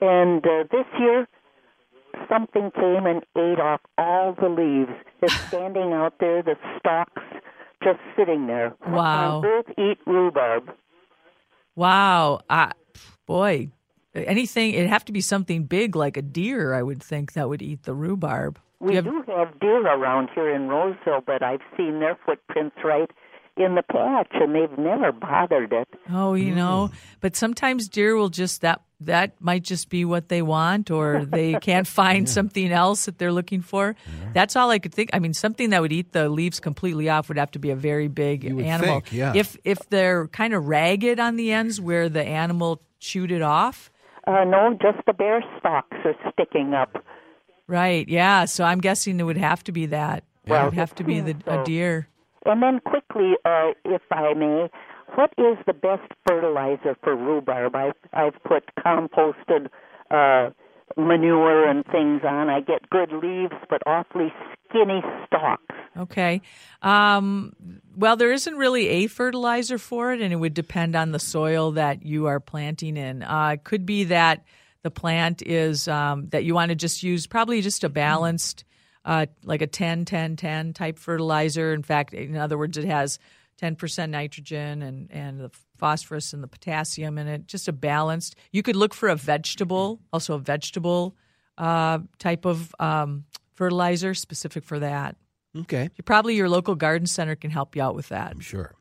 And 0.00 0.44
uh, 0.44 0.64
this 0.70 0.86
year, 0.98 1.26
something 2.28 2.70
came 2.74 3.06
and 3.06 3.22
ate 3.36 3.60
off 3.60 3.80
all 3.98 4.34
the 4.40 4.48
leaves. 4.48 4.92
It's 5.22 5.34
standing 5.48 5.92
out 5.92 6.14
there, 6.20 6.42
the 6.42 6.56
stalks 6.78 7.22
just 7.82 7.98
sitting 8.16 8.46
there. 8.46 8.74
Wow. 8.88 9.42
And 9.42 9.42
both 9.42 9.78
eat 9.78 9.98
rhubarb. 10.06 10.70
Wow, 11.76 12.40
uh, 12.48 12.70
boy, 13.26 13.68
anything 14.14 14.74
it'd 14.74 14.88
have 14.88 15.04
to 15.06 15.12
be 15.12 15.20
something 15.20 15.64
big 15.64 15.96
like 15.96 16.16
a 16.16 16.22
deer. 16.22 16.72
I 16.72 16.82
would 16.82 17.02
think 17.02 17.32
that 17.32 17.48
would 17.48 17.62
eat 17.62 17.82
the 17.82 17.94
rhubarb. 17.94 18.60
We 18.78 18.90
you 18.90 18.96
have- 18.96 19.04
do 19.04 19.24
have 19.26 19.58
deer 19.60 19.84
around 19.86 20.30
here 20.34 20.50
in 20.54 20.68
Roseville, 20.68 21.22
but 21.26 21.42
I've 21.42 21.62
seen 21.76 21.98
their 22.00 22.16
footprints 22.24 22.76
right 22.84 23.10
in 23.56 23.74
the 23.76 23.82
patch, 23.82 24.28
and 24.32 24.54
they've 24.54 24.78
never 24.78 25.12
bothered 25.12 25.72
it. 25.72 25.88
Oh, 26.12 26.34
you 26.34 26.54
know, 26.54 26.90
Mm. 26.92 26.96
but 27.20 27.36
sometimes 27.36 27.88
deer 27.88 28.16
will 28.16 28.28
just 28.28 28.60
that 28.62 28.80
that 29.00 29.32
might 29.40 29.62
just 29.62 29.90
be 29.90 30.04
what 30.04 30.28
they 30.28 30.40
want, 30.40 30.90
or 30.90 31.24
they 31.26 31.54
can't 31.60 31.86
find 31.86 32.28
something 32.28 32.72
else 32.72 33.04
that 33.04 33.18
they're 33.18 33.32
looking 33.32 33.60
for. 33.60 33.94
That's 34.32 34.56
all 34.56 34.70
I 34.70 34.78
could 34.78 34.94
think. 34.94 35.10
I 35.12 35.18
mean, 35.18 35.34
something 35.34 35.70
that 35.70 35.82
would 35.82 35.92
eat 35.92 36.12
the 36.12 36.28
leaves 36.28 36.58
completely 36.58 37.08
off 37.10 37.28
would 37.28 37.36
have 37.38 37.50
to 37.52 37.58
be 37.58 37.70
a 37.70 37.76
very 37.76 38.08
big 38.08 38.44
You 38.44 38.56
would 38.56 38.64
animal. 38.64 39.00
think, 39.00 39.12
yeah. 39.12 39.32
If 39.34 39.56
if 39.64 39.88
they're 39.90 40.28
kind 40.28 40.54
of 40.54 40.66
ragged 40.66 41.20
on 41.20 41.36
the 41.36 41.52
ends 41.52 41.80
where 41.80 42.08
the 42.08 42.24
animal 42.24 42.80
chewed 42.98 43.30
it 43.30 43.42
off. 43.42 43.90
Uh, 44.26 44.42
no, 44.44 44.76
just 44.80 45.04
the 45.06 45.12
bare 45.12 45.44
stalks 45.58 45.96
are 46.04 46.14
sticking 46.32 46.72
up. 46.72 47.04
Right. 47.66 48.08
Yeah. 48.08 48.46
So 48.46 48.64
I'm 48.64 48.80
guessing 48.80 49.20
it 49.20 49.24
would 49.24 49.36
have 49.36 49.62
to 49.64 49.72
be 49.72 49.86
that. 49.86 50.24
Well, 50.46 50.62
it 50.62 50.64
would 50.66 50.74
have 50.74 50.94
to 50.96 51.04
be 51.04 51.20
the 51.28 51.36
so- 51.44 51.60
a 51.60 51.64
deer. 51.64 52.08
And 52.44 52.62
then 52.62 52.80
quickly, 52.80 53.32
uh, 53.44 53.72
if 53.84 54.02
I 54.10 54.34
may, 54.34 54.68
what 55.14 55.32
is 55.38 55.56
the 55.66 55.72
best 55.72 56.10
fertilizer 56.26 56.96
for 57.02 57.16
rhubarb? 57.16 57.74
I've, 57.74 57.94
I've 58.12 58.42
put 58.44 58.64
composted 58.78 59.68
uh, 60.10 60.50
manure 60.96 61.68
and 61.68 61.84
things 61.86 62.22
on. 62.24 62.50
I 62.50 62.60
get 62.60 62.88
good 62.90 63.12
leaves, 63.12 63.54
but 63.68 63.82
awfully 63.86 64.32
skinny 64.68 65.02
stalks. 65.26 65.74
Okay. 65.96 66.42
Um, 66.82 67.54
well, 67.96 68.16
there 68.16 68.32
isn't 68.32 68.56
really 68.56 68.88
a 68.88 69.06
fertilizer 69.06 69.78
for 69.78 70.12
it, 70.12 70.20
and 70.20 70.32
it 70.32 70.36
would 70.36 70.54
depend 70.54 70.96
on 70.96 71.12
the 71.12 71.18
soil 71.18 71.72
that 71.72 72.04
you 72.04 72.26
are 72.26 72.40
planting 72.40 72.96
in. 72.96 73.22
Uh, 73.22 73.50
it 73.54 73.64
could 73.64 73.86
be 73.86 74.04
that 74.04 74.44
the 74.82 74.90
plant 74.90 75.42
is 75.42 75.88
um, 75.88 76.28
that 76.30 76.44
you 76.44 76.54
want 76.54 76.70
to 76.70 76.74
just 76.74 77.02
use 77.02 77.26
probably 77.26 77.62
just 77.62 77.84
a 77.84 77.88
balanced, 77.88 78.64
uh, 79.04 79.26
like 79.44 79.62
a 79.62 79.66
10 79.66 80.04
10 80.04 80.36
10 80.36 80.72
type 80.72 80.98
fertilizer. 80.98 81.72
In 81.72 81.82
fact, 81.82 82.14
in 82.14 82.36
other 82.36 82.58
words, 82.58 82.76
it 82.76 82.84
has 82.84 83.18
10% 83.60 84.10
nitrogen 84.10 84.82
and, 84.82 85.10
and 85.10 85.40
the 85.40 85.50
phosphorus 85.76 86.32
and 86.32 86.42
the 86.42 86.48
potassium 86.48 87.18
in 87.18 87.28
it, 87.28 87.46
just 87.46 87.68
a 87.68 87.72
balanced. 87.72 88.36
You 88.52 88.62
could 88.62 88.76
look 88.76 88.94
for 88.94 89.08
a 89.08 89.16
vegetable, 89.16 90.00
also 90.12 90.34
a 90.34 90.38
vegetable 90.38 91.16
uh, 91.58 92.00
type 92.18 92.44
of 92.44 92.74
um, 92.80 93.24
fertilizer 93.54 94.14
specific 94.14 94.64
for 94.64 94.80
that. 94.80 95.16
Okay, 95.56 95.88
Probably 96.04 96.34
your 96.34 96.48
local 96.48 96.74
garden 96.74 97.06
center 97.06 97.36
can 97.36 97.50
help 97.50 97.76
you 97.76 97.82
out 97.82 97.94
with 97.94 98.08
that. 98.08 98.32
I'm 98.32 98.40
sure. 98.40 98.74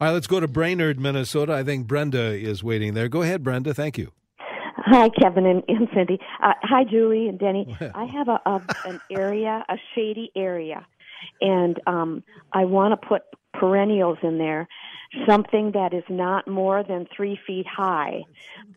All 0.00 0.06
right, 0.06 0.12
let's 0.12 0.26
go 0.26 0.38
to 0.38 0.46
Brainerd, 0.46 1.00
Minnesota. 1.00 1.54
I 1.54 1.64
think 1.64 1.86
Brenda 1.86 2.34
is 2.34 2.62
waiting 2.62 2.92
there. 2.92 3.08
Go 3.08 3.22
ahead, 3.22 3.42
Brenda. 3.42 3.72
Thank 3.72 3.96
you. 3.96 4.12
Hi, 4.90 5.10
Kevin 5.10 5.44
and, 5.44 5.62
and 5.68 5.88
Cindy. 5.94 6.18
Uh, 6.42 6.54
hi, 6.62 6.82
Julie 6.84 7.28
and 7.28 7.38
Denny. 7.38 7.76
I 7.94 8.04
have 8.06 8.28
a, 8.28 8.40
a 8.46 8.60
an 8.84 9.00
area, 9.10 9.64
a 9.68 9.74
shady 9.94 10.30
area, 10.34 10.86
and 11.42 11.78
um, 11.86 12.22
I 12.54 12.64
want 12.64 12.98
to 12.98 13.06
put 13.06 13.22
perennials 13.52 14.18
in 14.22 14.38
there, 14.38 14.66
something 15.28 15.72
that 15.72 15.92
is 15.92 16.04
not 16.08 16.48
more 16.48 16.82
than 16.82 17.06
three 17.14 17.38
feet 17.46 17.66
high, 17.66 18.24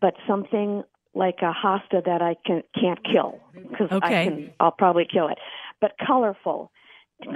but 0.01 0.15
something 0.27 0.83
like 1.13 1.37
a 1.41 1.53
hosta 1.53 2.03
that 2.03 2.21
I 2.21 2.35
can 2.45 2.63
can't 2.79 2.99
kill 3.05 3.39
because 3.69 3.87
I 3.91 3.97
Okay. 3.97 4.23
can. 4.25 4.51
I'll 4.59 4.71
probably 4.71 5.07
kill 5.11 5.29
it, 5.29 5.37
but 5.79 5.93
colorful. 6.05 6.71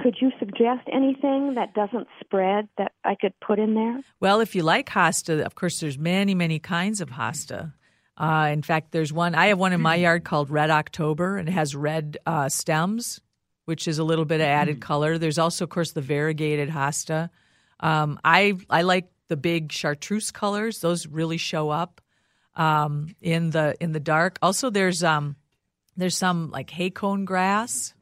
Could 0.02 0.16
you 0.20 0.32
suggest 0.40 0.82
anything 0.92 1.54
that 1.54 1.72
doesn't 1.72 2.08
spread 2.20 2.68
that 2.76 2.92
I 3.04 3.14
could 3.14 3.32
put 3.40 3.60
in 3.60 3.74
there? 3.74 4.02
Well, 4.18 4.40
if 4.40 4.56
you 4.56 4.64
like 4.64 4.90
hosta, 4.90 5.40
of 5.42 5.54
course, 5.54 5.78
there's 5.78 5.96
many, 5.96 6.34
many 6.34 6.58
kinds 6.58 7.00
of 7.00 7.10
hosta. 7.10 7.72
Uh, 8.16 8.48
in 8.52 8.62
fact, 8.62 8.92
there's 8.92 9.12
one. 9.12 9.34
I 9.34 9.48
have 9.48 9.58
one 9.58 9.72
in 9.72 9.80
my 9.80 9.96
yard 9.96 10.24
called 10.24 10.48
Red 10.48 10.70
October, 10.70 11.36
and 11.36 11.48
it 11.48 11.52
has 11.52 11.74
red 11.74 12.16
uh, 12.24 12.48
stems, 12.48 13.20
which 13.66 13.86
is 13.86 13.98
a 13.98 14.04
little 14.04 14.24
bit 14.24 14.40
of 14.40 14.46
added 14.46 14.80
color. 14.80 15.18
There's 15.18 15.38
also, 15.38 15.64
of 15.64 15.70
course, 15.70 15.92
the 15.92 16.00
variegated 16.00 16.70
hosta. 16.70 17.28
Um, 17.80 18.18
I 18.24 18.54
I 18.70 18.82
like 18.82 19.10
the 19.28 19.36
big 19.36 19.70
chartreuse 19.70 20.30
colors; 20.30 20.80
those 20.80 21.06
really 21.06 21.36
show 21.36 21.68
up 21.68 22.00
um, 22.54 23.14
in 23.20 23.50
the 23.50 23.74
in 23.80 23.92
the 23.92 24.00
dark. 24.00 24.38
Also, 24.40 24.70
there's 24.70 25.04
um, 25.04 25.36
there's 25.96 26.16
some 26.16 26.50
like 26.50 26.70
Hakone 26.70 27.26
grass, 27.26 27.94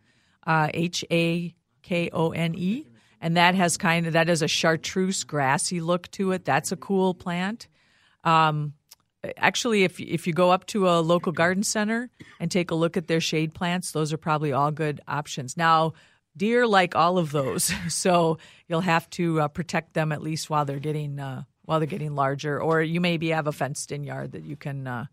uh, 0.46 0.68
H 0.72 1.04
A 1.10 1.54
K 1.82 2.10
O 2.12 2.30
N 2.30 2.54
E, 2.56 2.86
and 3.20 3.36
that 3.36 3.56
has 3.56 3.76
kind 3.76 4.06
of 4.06 4.12
that 4.12 4.28
is 4.28 4.42
a 4.42 4.48
chartreuse 4.48 5.24
grassy 5.24 5.80
look 5.80 6.08
to 6.12 6.30
it. 6.30 6.44
That's 6.44 6.70
a 6.70 6.76
cool 6.76 7.14
plant. 7.14 7.66
Um, 8.22 8.74
actually, 9.36 9.84
if 9.84 10.00
if 10.00 10.26
you 10.26 10.32
go 10.32 10.50
up 10.50 10.66
to 10.68 10.88
a 10.88 11.00
local 11.00 11.32
garden 11.32 11.62
center 11.62 12.10
and 12.40 12.50
take 12.50 12.70
a 12.70 12.74
look 12.74 12.96
at 12.96 13.08
their 13.08 13.20
shade 13.20 13.54
plants, 13.54 13.92
those 13.92 14.12
are 14.12 14.16
probably 14.16 14.52
all 14.52 14.70
good 14.70 15.00
options. 15.08 15.56
Now, 15.56 15.94
deer 16.36 16.66
like 16.66 16.94
all 16.94 17.18
of 17.18 17.32
those, 17.32 17.72
so 17.88 18.38
you'll 18.68 18.80
have 18.80 19.08
to 19.10 19.40
uh, 19.42 19.48
protect 19.48 19.94
them 19.94 20.12
at 20.12 20.22
least 20.22 20.50
while 20.50 20.64
they're 20.64 20.78
getting 20.78 21.18
uh, 21.18 21.44
while 21.62 21.80
they're 21.80 21.86
getting 21.86 22.14
larger, 22.14 22.60
or 22.60 22.82
you 22.82 23.00
maybe 23.00 23.30
have 23.30 23.46
a 23.46 23.52
fenced 23.52 23.92
in 23.92 24.04
yard 24.04 24.32
that 24.32 24.44
you 24.44 24.56
can 24.56 24.86
uh, 24.86 25.06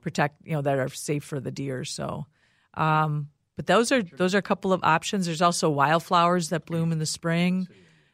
protect, 0.00 0.36
you 0.44 0.52
know, 0.52 0.62
that 0.62 0.78
are 0.78 0.88
safe 0.88 1.24
for 1.24 1.40
the 1.40 1.50
deer. 1.50 1.84
So. 1.84 2.26
Um, 2.74 3.30
but 3.56 3.66
those 3.66 3.90
are 3.90 4.02
those 4.04 4.36
are 4.36 4.38
a 4.38 4.42
couple 4.42 4.72
of 4.72 4.84
options. 4.84 5.26
There's 5.26 5.42
also 5.42 5.68
wildflowers 5.68 6.50
that 6.50 6.64
bloom 6.64 6.92
in 6.92 7.00
the 7.00 7.06
spring. 7.06 7.66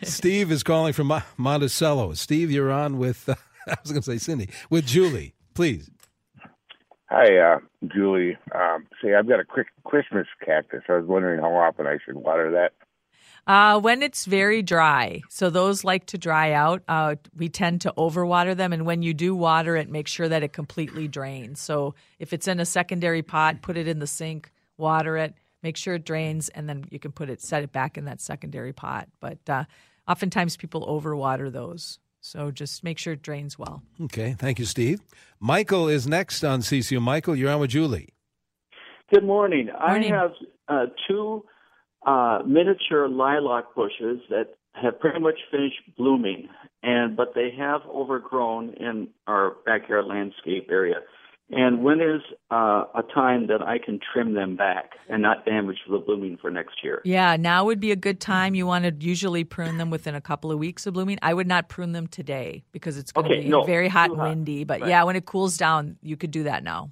Steve 0.02 0.50
is 0.50 0.64
calling 0.64 0.92
from 0.92 1.12
Monticello. 1.36 2.14
Steve, 2.14 2.50
you're 2.50 2.72
on 2.72 2.98
with, 2.98 3.28
uh, 3.28 3.36
I 3.68 3.76
was 3.80 3.92
going 3.92 4.02
to 4.02 4.10
say 4.10 4.18
Cindy, 4.18 4.48
with 4.70 4.86
Julie. 4.86 5.34
Please. 5.54 5.88
Hi, 7.08 7.38
uh, 7.38 7.58
Julie. 7.86 8.36
Um, 8.52 8.86
say, 9.02 9.14
I've 9.14 9.28
got 9.28 9.38
a 9.38 9.44
quick 9.44 9.68
Christmas 9.84 10.26
cactus. 10.44 10.82
I 10.88 10.94
was 10.94 11.06
wondering 11.06 11.40
how 11.40 11.54
often 11.54 11.86
I 11.86 11.98
should 12.04 12.16
water 12.16 12.50
that. 12.52 12.72
Uh, 13.46 13.78
when 13.78 14.02
it's 14.02 14.24
very 14.24 14.60
dry, 14.60 15.20
so 15.28 15.50
those 15.50 15.84
like 15.84 16.06
to 16.06 16.18
dry 16.18 16.52
out. 16.52 16.82
Uh, 16.88 17.14
we 17.36 17.48
tend 17.48 17.80
to 17.82 17.94
overwater 17.96 18.56
them, 18.56 18.72
and 18.72 18.84
when 18.84 19.02
you 19.02 19.14
do 19.14 19.36
water 19.36 19.76
it, 19.76 19.88
make 19.88 20.08
sure 20.08 20.28
that 20.28 20.42
it 20.42 20.52
completely 20.52 21.06
drains. 21.06 21.60
So 21.60 21.94
if 22.18 22.32
it's 22.32 22.48
in 22.48 22.58
a 22.58 22.66
secondary 22.66 23.22
pot, 23.22 23.62
put 23.62 23.76
it 23.76 23.86
in 23.86 24.00
the 24.00 24.06
sink, 24.08 24.50
water 24.76 25.16
it, 25.16 25.34
make 25.62 25.76
sure 25.76 25.94
it 25.94 26.04
drains, 26.04 26.48
and 26.48 26.68
then 26.68 26.86
you 26.90 26.98
can 26.98 27.12
put 27.12 27.30
it, 27.30 27.40
set 27.40 27.62
it 27.62 27.70
back 27.70 27.96
in 27.96 28.06
that 28.06 28.20
secondary 28.20 28.72
pot. 28.72 29.08
But 29.20 29.38
uh, 29.48 29.64
oftentimes 30.08 30.56
people 30.56 30.84
overwater 30.84 31.52
those, 31.52 32.00
so 32.26 32.50
just 32.50 32.82
make 32.82 32.98
sure 32.98 33.12
it 33.12 33.22
drains 33.22 33.58
well. 33.58 33.82
Okay. 34.02 34.34
Thank 34.38 34.58
you, 34.58 34.64
Steve. 34.64 35.00
Michael 35.38 35.88
is 35.88 36.06
next 36.06 36.42
on 36.44 36.60
CCO. 36.60 37.00
Michael, 37.00 37.36
you're 37.36 37.50
on 37.50 37.60
with 37.60 37.70
Julie. 37.70 38.08
Good 39.12 39.24
morning. 39.24 39.68
Morning. 39.86 40.12
I 40.12 40.16
have 40.16 40.30
uh, 40.68 40.86
two 41.06 41.44
uh, 42.04 42.40
miniature 42.44 43.08
lilac 43.08 43.74
bushes 43.76 44.20
that 44.30 44.54
have 44.72 44.98
pretty 44.98 45.20
much 45.20 45.38
finished 45.50 45.80
blooming, 45.96 46.48
and 46.82 47.16
but 47.16 47.32
they 47.34 47.50
have 47.56 47.82
overgrown 47.88 48.74
in 48.74 49.08
our 49.26 49.56
backyard 49.64 50.06
landscape 50.06 50.68
area. 50.70 50.96
And 51.50 51.84
when 51.84 52.00
is 52.00 52.22
uh, 52.50 52.84
a 52.94 53.04
time 53.14 53.46
that 53.46 53.62
I 53.62 53.78
can 53.78 54.00
trim 54.12 54.34
them 54.34 54.56
back 54.56 54.92
and 55.08 55.22
not 55.22 55.44
damage 55.44 55.78
the 55.88 55.98
blooming 55.98 56.38
for 56.40 56.50
next 56.50 56.82
year? 56.82 57.00
Yeah, 57.04 57.36
now 57.36 57.64
would 57.64 57.78
be 57.78 57.92
a 57.92 57.96
good 57.96 58.20
time. 58.20 58.56
You 58.56 58.66
want 58.66 58.84
to 58.84 59.06
usually 59.06 59.44
prune 59.44 59.78
them 59.78 59.88
within 59.90 60.16
a 60.16 60.20
couple 60.20 60.50
of 60.50 60.58
weeks 60.58 60.86
of 60.86 60.94
blooming. 60.94 61.18
I 61.22 61.34
would 61.34 61.46
not 61.46 61.68
prune 61.68 61.92
them 61.92 62.08
today 62.08 62.64
because 62.72 62.98
it's 62.98 63.12
going 63.12 63.28
to 63.30 63.42
be 63.42 63.48
no, 63.48 63.62
very 63.62 63.86
hot 63.86 64.10
and 64.10 64.20
windy. 64.20 64.64
But 64.64 64.80
Right. 64.80 64.88
yeah, 64.88 65.04
when 65.04 65.14
it 65.14 65.24
cools 65.24 65.56
down, 65.56 65.98
you 66.02 66.16
could 66.16 66.32
do 66.32 66.42
that 66.44 66.64
now. 66.64 66.90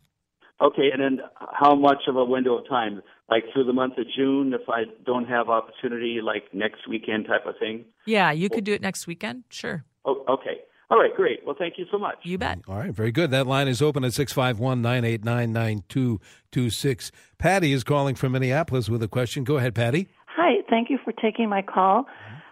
Okay, 0.60 0.90
and 0.92 1.02
then 1.02 1.20
how 1.52 1.74
much 1.74 2.02
of 2.06 2.14
a 2.14 2.24
window 2.24 2.56
of 2.58 2.68
time? 2.68 3.02
Like 3.28 3.42
through 3.52 3.64
the 3.64 3.72
month 3.72 3.98
of 3.98 4.06
June, 4.16 4.54
if 4.54 4.68
I 4.68 4.84
don't 5.04 5.24
have 5.24 5.48
opportunity, 5.48 6.20
like 6.22 6.54
next 6.54 6.86
weekend 6.88 7.26
type 7.26 7.44
of 7.46 7.56
thing? 7.58 7.86
Yeah, 8.06 8.30
you 8.30 8.48
could 8.48 8.64
do 8.64 8.72
it 8.72 8.82
next 8.82 9.06
weekend. 9.08 9.44
Sure. 9.48 9.84
Oh, 10.04 10.24
okay. 10.28 10.60
All 10.90 10.98
right, 10.98 11.14
great. 11.14 11.40
Well, 11.44 11.56
thank 11.58 11.78
you 11.78 11.86
so 11.90 11.98
much. 11.98 12.16
You 12.22 12.38
bet. 12.38 12.60
All 12.68 12.76
right, 12.76 12.92
very 12.92 13.10
good. 13.10 13.30
That 13.30 13.46
line 13.46 13.68
is 13.68 13.80
open 13.80 14.04
at 14.04 14.12
651 14.12 14.82
989 14.82 15.52
9226. 15.52 17.10
Patty 17.38 17.72
is 17.72 17.84
calling 17.84 18.14
from 18.14 18.32
Minneapolis 18.32 18.88
with 18.88 19.02
a 19.02 19.08
question. 19.08 19.44
Go 19.44 19.56
ahead, 19.56 19.74
Patty. 19.74 20.08
Hi, 20.26 20.62
thank 20.68 20.90
you 20.90 20.98
for 21.02 21.12
taking 21.12 21.48
my 21.48 21.62
call. 21.62 22.06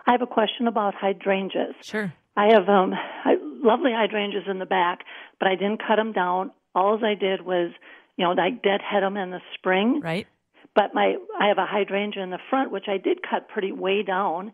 I 0.06 0.12
have 0.12 0.22
a 0.22 0.26
question 0.26 0.66
about 0.66 0.94
hydrangeas. 0.94 1.74
Sure. 1.82 2.12
I 2.36 2.52
have 2.52 2.68
um 2.68 2.94
I, 2.94 3.36
lovely 3.62 3.92
hydrangeas 3.92 4.44
in 4.48 4.58
the 4.58 4.66
back, 4.66 5.00
but 5.38 5.48
I 5.48 5.54
didn't 5.54 5.82
cut 5.86 5.96
them 5.96 6.12
down. 6.12 6.50
All 6.74 6.98
I 7.04 7.14
did 7.14 7.42
was, 7.42 7.72
you 8.16 8.24
know, 8.24 8.32
I 8.32 8.50
deadhead 8.50 9.02
them 9.02 9.16
in 9.16 9.30
the 9.30 9.40
spring. 9.54 10.00
Right. 10.02 10.26
But 10.74 10.94
my 10.94 11.16
I 11.38 11.48
have 11.48 11.58
a 11.58 11.66
hydrangea 11.66 12.22
in 12.22 12.30
the 12.30 12.38
front, 12.48 12.72
which 12.72 12.86
I 12.88 12.96
did 12.96 13.18
cut 13.28 13.48
pretty 13.48 13.72
way 13.72 14.02
down, 14.02 14.52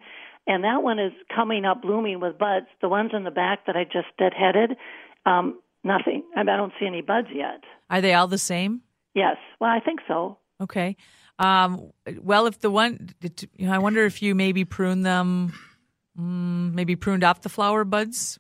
and 0.49 0.64
that 0.64 0.83
one 0.83 0.99
is 0.99 1.12
coming 1.35 1.64
up 1.64 1.83
blooming 1.83 2.19
with 2.21 2.38
buds. 2.38 2.67
The 2.81 2.88
ones 2.88 3.11
in 3.14 3.23
the 3.23 3.31
back 3.31 3.67
that 3.67 3.76
I 3.76 3.85
just 3.85 4.09
deadheaded, 4.21 4.75
um, 5.26 5.61
nothing. 5.85 6.25
I, 6.35 6.40
mean, 6.40 6.49
I 6.49 6.57
don't 6.57 6.73
see 6.81 6.87
any 6.87 7.02
buds 7.02 7.28
yet. 7.33 7.61
Are 7.90 8.00
they 8.00 8.14
all 8.14 8.26
the 8.26 8.38
same? 8.38 8.81
Yes, 9.14 9.37
well, 9.61 9.71
I 9.71 9.78
think 9.81 10.00
so. 10.09 10.38
Okay. 10.61 10.97
Um, 11.38 11.93
well, 12.21 12.47
if 12.47 12.59
the 12.61 12.71
one, 12.71 13.11
did- 13.21 13.49
you 13.57 13.67
know, 13.69 13.73
I 13.73 13.78
wonder 13.78 14.05
if 14.05 14.23
you 14.23 14.35
maybe 14.35 14.64
prune 14.64 15.02
them, 15.02 15.52
mm, 16.19 16.73
maybe 16.75 16.97
pruned 16.97 17.23
off 17.25 17.43
the 17.43 17.49
flower 17.49 17.85
buds. 17.85 18.38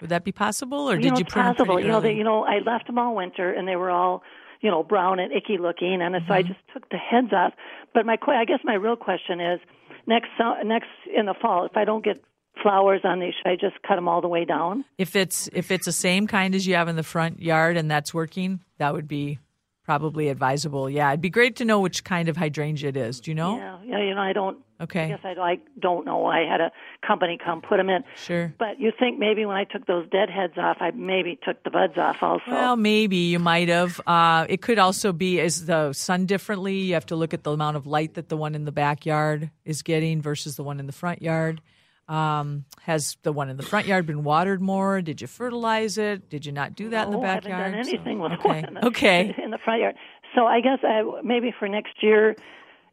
Would 0.00 0.10
that 0.10 0.24
be 0.24 0.32
possible, 0.32 0.90
or 0.90 0.96
you 0.96 1.02
did 1.02 1.12
know, 1.12 1.18
you 1.18 1.24
prune 1.24 1.44
them 1.46 1.54
possible? 1.54 1.80
You 1.80 1.88
know, 1.88 2.00
they, 2.00 2.12
you 2.12 2.24
know, 2.24 2.44
I 2.44 2.58
left 2.58 2.88
them 2.88 2.98
all 2.98 3.14
winter, 3.14 3.52
and 3.52 3.66
they 3.68 3.76
were 3.76 3.90
all, 3.90 4.22
you 4.60 4.70
know, 4.70 4.82
brown 4.82 5.20
and 5.20 5.32
icky 5.32 5.56
looking, 5.56 6.02
and 6.02 6.14
so 6.26 6.34
I 6.34 6.42
Mm-hmm. 6.42 6.48
just 6.52 6.60
took 6.72 6.88
the 6.90 6.96
heads 6.98 7.32
off. 7.32 7.52
But 7.94 8.04
my, 8.04 8.16
I 8.28 8.44
guess 8.44 8.58
my 8.64 8.74
real 8.74 8.96
question 8.96 9.40
is, 9.40 9.60
next 10.06 10.28
next 10.64 10.88
in 11.14 11.26
the 11.26 11.34
fall, 11.40 11.66
if 11.66 11.76
I 11.76 11.84
don't 11.84 12.04
get 12.04 12.22
flowers 12.62 13.00
on 13.04 13.20
these, 13.20 13.34
should 13.34 13.50
I 13.50 13.56
just 13.56 13.82
cut 13.86 13.96
them 13.96 14.08
all 14.08 14.20
the 14.20 14.28
way 14.28 14.44
down? 14.44 14.84
If 14.98 15.16
it's 15.16 15.48
if 15.52 15.70
it's 15.70 15.86
the 15.86 15.92
same 15.92 16.26
kind 16.26 16.54
as 16.54 16.66
you 16.66 16.74
have 16.74 16.88
in 16.88 16.96
the 16.96 17.02
front 17.02 17.40
yard 17.40 17.76
and 17.76 17.90
that's 17.90 18.14
working, 18.14 18.60
that 18.78 18.94
would 18.94 19.08
be 19.08 19.38
probably 19.84 20.28
advisable. 20.28 20.88
Yeah, 20.88 21.10
it'd 21.10 21.20
be 21.20 21.30
great 21.30 21.56
to 21.56 21.64
know 21.64 21.80
which 21.80 22.04
kind 22.04 22.28
of 22.28 22.36
hydrangea 22.36 22.88
it 22.88 22.96
is. 22.96 23.20
Do 23.20 23.30
you 23.30 23.34
know? 23.34 23.56
Yeah, 23.56 23.78
yeah. 23.84 24.02
You 24.02 24.14
know, 24.14 24.20
I 24.20 24.32
don't. 24.32 24.58
Okay. 24.80 25.04
I 25.04 25.08
guess 25.08 25.20
I 25.22 25.34
like 25.34 25.60
don't 25.78 26.04
know. 26.04 26.26
I 26.26 26.40
had 26.40 26.60
a 26.60 26.72
company 27.06 27.38
come 27.42 27.62
put 27.62 27.76
them 27.76 27.88
in. 27.88 28.02
Sure. 28.16 28.52
But 28.58 28.80
you 28.80 28.92
think 28.98 29.18
maybe 29.18 29.46
when 29.46 29.56
I 29.56 29.64
took 29.64 29.86
those 29.86 30.08
dead 30.10 30.28
heads 30.30 30.54
off, 30.58 30.78
I 30.80 30.90
maybe 30.90 31.38
took 31.44 31.62
the 31.62 31.70
buds 31.70 31.96
off 31.96 32.16
also. 32.22 32.42
Well, 32.48 32.76
maybe 32.76 33.16
you 33.16 33.38
might 33.38 33.68
have. 33.68 34.00
Uh, 34.06 34.46
it 34.48 34.62
could 34.62 34.78
also 34.78 35.12
be 35.12 35.38
is 35.38 35.66
the 35.66 35.92
sun 35.92 36.26
differently. 36.26 36.78
You 36.78 36.94
have 36.94 37.06
to 37.06 37.16
look 37.16 37.32
at 37.32 37.44
the 37.44 37.52
amount 37.52 37.76
of 37.76 37.86
light 37.86 38.14
that 38.14 38.28
the 38.28 38.36
one 38.36 38.54
in 38.54 38.64
the 38.64 38.72
backyard 38.72 39.50
is 39.64 39.82
getting 39.82 40.20
versus 40.20 40.56
the 40.56 40.64
one 40.64 40.80
in 40.80 40.86
the 40.86 40.92
front 40.92 41.22
yard. 41.22 41.60
Um, 42.08 42.66
has 42.82 43.16
the 43.22 43.32
one 43.32 43.48
in 43.48 43.56
the 43.56 43.62
front 43.62 43.86
yard 43.86 44.06
been 44.06 44.24
watered 44.24 44.60
more? 44.60 45.00
Did 45.00 45.20
you 45.20 45.26
fertilize 45.26 45.96
it? 45.96 46.28
Did 46.28 46.44
you 46.44 46.52
not 46.52 46.74
do 46.74 46.90
that 46.90 47.06
in 47.06 47.12
the 47.12 47.18
No, 47.18 47.24
I 47.24 47.28
haven't 47.28 47.50
backyard? 47.50 47.72
done 47.72 47.80
anything 47.80 48.18
with 48.18 48.32
okay. 48.32 48.48
one 48.48 48.64
in 48.64 48.74
the, 48.74 48.86
okay. 48.86 49.34
in 49.42 49.50
the 49.50 49.58
front 49.58 49.80
yard. 49.80 49.94
So 50.34 50.46
I 50.46 50.60
guess 50.60 50.80
I, 50.82 51.02
maybe 51.22 51.54
for 51.58 51.68
next 51.68 52.02
year, 52.02 52.36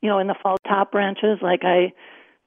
you 0.01 0.10
know, 0.10 0.20
in 0.20 0.27
the 0.27 0.36
fall 0.41 0.58
top 0.68 0.91
branches, 0.91 1.39
like 1.41 1.62
I 1.63 1.91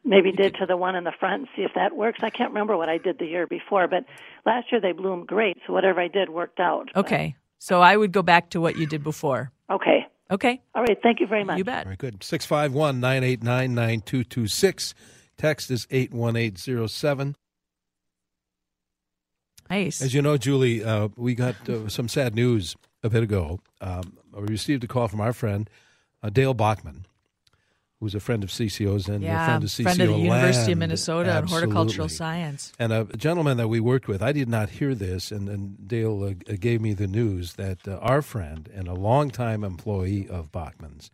maybe 0.04 0.32
did 0.32 0.54
to 0.56 0.66
the 0.66 0.76
one 0.76 0.94
in 0.96 1.04
the 1.04 1.12
front 1.18 1.40
and 1.40 1.48
see 1.56 1.62
if 1.62 1.72
that 1.74 1.96
works. 1.96 2.20
I 2.22 2.30
can't 2.30 2.50
remember 2.50 2.76
what 2.76 2.88
I 2.88 2.98
did 2.98 3.18
the 3.18 3.26
year 3.26 3.46
before, 3.46 3.86
but 3.88 4.04
last 4.46 4.72
year 4.72 4.80
they 4.80 4.92
bloomed 4.92 5.26
great. 5.26 5.58
So 5.66 5.72
whatever 5.72 6.00
I 6.00 6.08
did 6.08 6.28
worked 6.30 6.60
out. 6.60 6.88
Okay. 6.96 7.36
So 7.58 7.80
I 7.80 7.96
would 7.96 8.12
go 8.12 8.22
back 8.22 8.50
to 8.50 8.60
what 8.60 8.76
you 8.76 8.86
did 8.86 9.02
before. 9.02 9.50
Okay. 9.70 10.06
Okay. 10.30 10.62
All 10.74 10.82
right. 10.82 10.98
Thank 11.02 11.20
you 11.20 11.26
very 11.26 11.44
much. 11.44 11.58
You 11.58 11.64
bet. 11.64 11.84
Very 11.84 11.96
good. 11.96 12.22
651 12.24 13.00
989 13.00 13.74
9226. 13.74 14.94
Text 15.36 15.70
is 15.70 15.86
81807. 15.90 17.36
Nice. 19.70 20.02
As 20.02 20.14
you 20.14 20.22
know, 20.22 20.36
Julie, 20.36 20.84
uh, 20.84 21.08
we 21.16 21.34
got 21.34 21.68
uh, 21.68 21.88
some 21.88 22.08
sad 22.08 22.34
news 22.34 22.76
a 23.02 23.10
bit 23.10 23.22
ago. 23.22 23.60
Um, 23.80 24.18
we 24.32 24.42
received 24.42 24.84
a 24.84 24.86
call 24.86 25.08
from 25.08 25.20
our 25.20 25.32
friend, 25.32 25.68
uh, 26.22 26.30
Dale 26.30 26.54
Bachman, 26.54 27.06
who's 28.00 28.14
a 28.14 28.20
friend 28.20 28.44
of 28.44 28.50
CCO's 28.50 29.08
and 29.08 29.24
a 29.24 29.28
friend 29.44 29.64
of 29.64 29.70
CCO 29.70 29.82
friend 29.82 30.00
of 30.00 30.08
the 30.08 30.18
University 30.18 30.62
of 30.62 30.68
Land. 30.68 30.80
Minnesota 30.80 31.38
and 31.38 31.48
horticultural 31.48 32.08
science. 32.08 32.72
And 32.78 32.92
a 32.92 33.04
gentleman 33.16 33.56
that 33.56 33.68
we 33.68 33.80
worked 33.80 34.08
with, 34.08 34.22
I 34.22 34.32
did 34.32 34.48
not 34.48 34.70
hear 34.70 34.94
this, 34.94 35.30
and, 35.30 35.48
and 35.48 35.88
Dale 35.88 36.22
uh, 36.24 36.52
gave 36.58 36.80
me 36.80 36.92
the 36.92 37.06
news 37.06 37.54
that 37.54 37.86
uh, 37.88 37.96
our 38.02 38.22
friend 38.22 38.68
and 38.74 38.88
a 38.88 38.94
longtime 38.94 39.64
employee 39.64 40.28
of 40.28 40.52
Bachman's, 40.52 41.10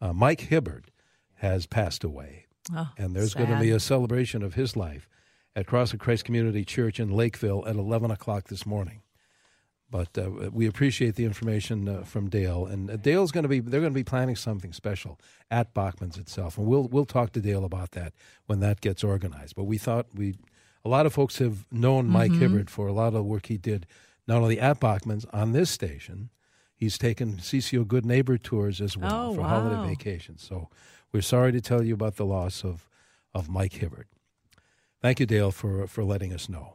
uh, 0.00 0.12
Mike 0.12 0.42
Hibbard, 0.42 0.90
has 1.36 1.66
passed 1.66 2.04
away. 2.04 2.46
Oh, 2.74 2.88
and 2.98 3.14
there's 3.14 3.34
going 3.34 3.50
to 3.50 3.58
be 3.60 3.70
a 3.70 3.80
celebration 3.80 4.42
of 4.42 4.54
his 4.54 4.76
life 4.76 5.08
at 5.56 5.66
Cross 5.66 5.92
of 5.92 5.98
Christ 6.00 6.24
Community 6.24 6.64
Church 6.64 7.00
in 7.00 7.10
Lakeville 7.10 7.64
at 7.66 7.76
11 7.76 8.10
o'clock 8.10 8.48
this 8.48 8.64
morning. 8.66 9.02
But 9.90 10.18
uh, 10.18 10.50
we 10.52 10.66
appreciate 10.66 11.14
the 11.14 11.24
information 11.24 11.88
uh, 11.88 12.02
from 12.02 12.28
Dale, 12.28 12.66
and 12.66 12.90
uh, 12.90 12.96
Dale's 12.96 13.32
going 13.32 13.44
to 13.44 13.48
be 13.48 13.60
they're 13.60 13.80
going 13.80 13.92
to 13.92 13.98
be 13.98 14.04
planning 14.04 14.36
something 14.36 14.74
special 14.74 15.18
at 15.50 15.72
Bachman's 15.72 16.18
itself, 16.18 16.58
and 16.58 16.66
we'll 16.66 16.88
we'll 16.88 17.06
talk 17.06 17.32
to 17.32 17.40
Dale 17.40 17.64
about 17.64 17.92
that 17.92 18.12
when 18.46 18.60
that 18.60 18.82
gets 18.82 19.02
organized. 19.02 19.56
But 19.56 19.64
we 19.64 19.78
thought 19.78 20.06
we 20.14 20.36
a 20.84 20.90
lot 20.90 21.06
of 21.06 21.14
folks 21.14 21.38
have 21.38 21.64
known 21.72 22.06
Mike 22.06 22.32
Mm-hmm. 22.32 22.38
Mhm. 22.42 22.50
Hibbard 22.50 22.70
for 22.70 22.86
a 22.86 22.92
lot 22.92 23.08
of 23.08 23.12
the 23.14 23.22
work 23.22 23.46
he 23.46 23.56
did 23.56 23.86
not 24.26 24.42
only 24.42 24.60
at 24.60 24.78
Bachman's 24.78 25.24
on 25.32 25.52
this 25.52 25.70
station. 25.70 26.28
He's 26.76 26.98
taken 26.98 27.38
CCO 27.38 27.88
Good 27.88 28.04
Neighbor 28.04 28.36
tours 28.36 28.80
as 28.82 28.94
well 28.96 29.30
Oh, 29.30 29.34
for 29.34 29.40
wow. 29.40 29.48
holiday 29.48 29.88
vacations. 29.88 30.42
So 30.46 30.68
we're 31.12 31.20
sorry 31.22 31.52
to 31.52 31.60
tell 31.60 31.82
you 31.82 31.94
about 31.94 32.16
the 32.16 32.26
loss 32.26 32.64
of 32.64 32.88
of 33.34 33.48
Mike 33.48 33.74
Hibbert. 33.74 34.06
Thank 35.00 35.20
you, 35.20 35.26
Dale, 35.26 35.50
for 35.50 35.86
for 35.86 36.04
letting 36.04 36.32
us 36.32 36.48
know. 36.48 36.74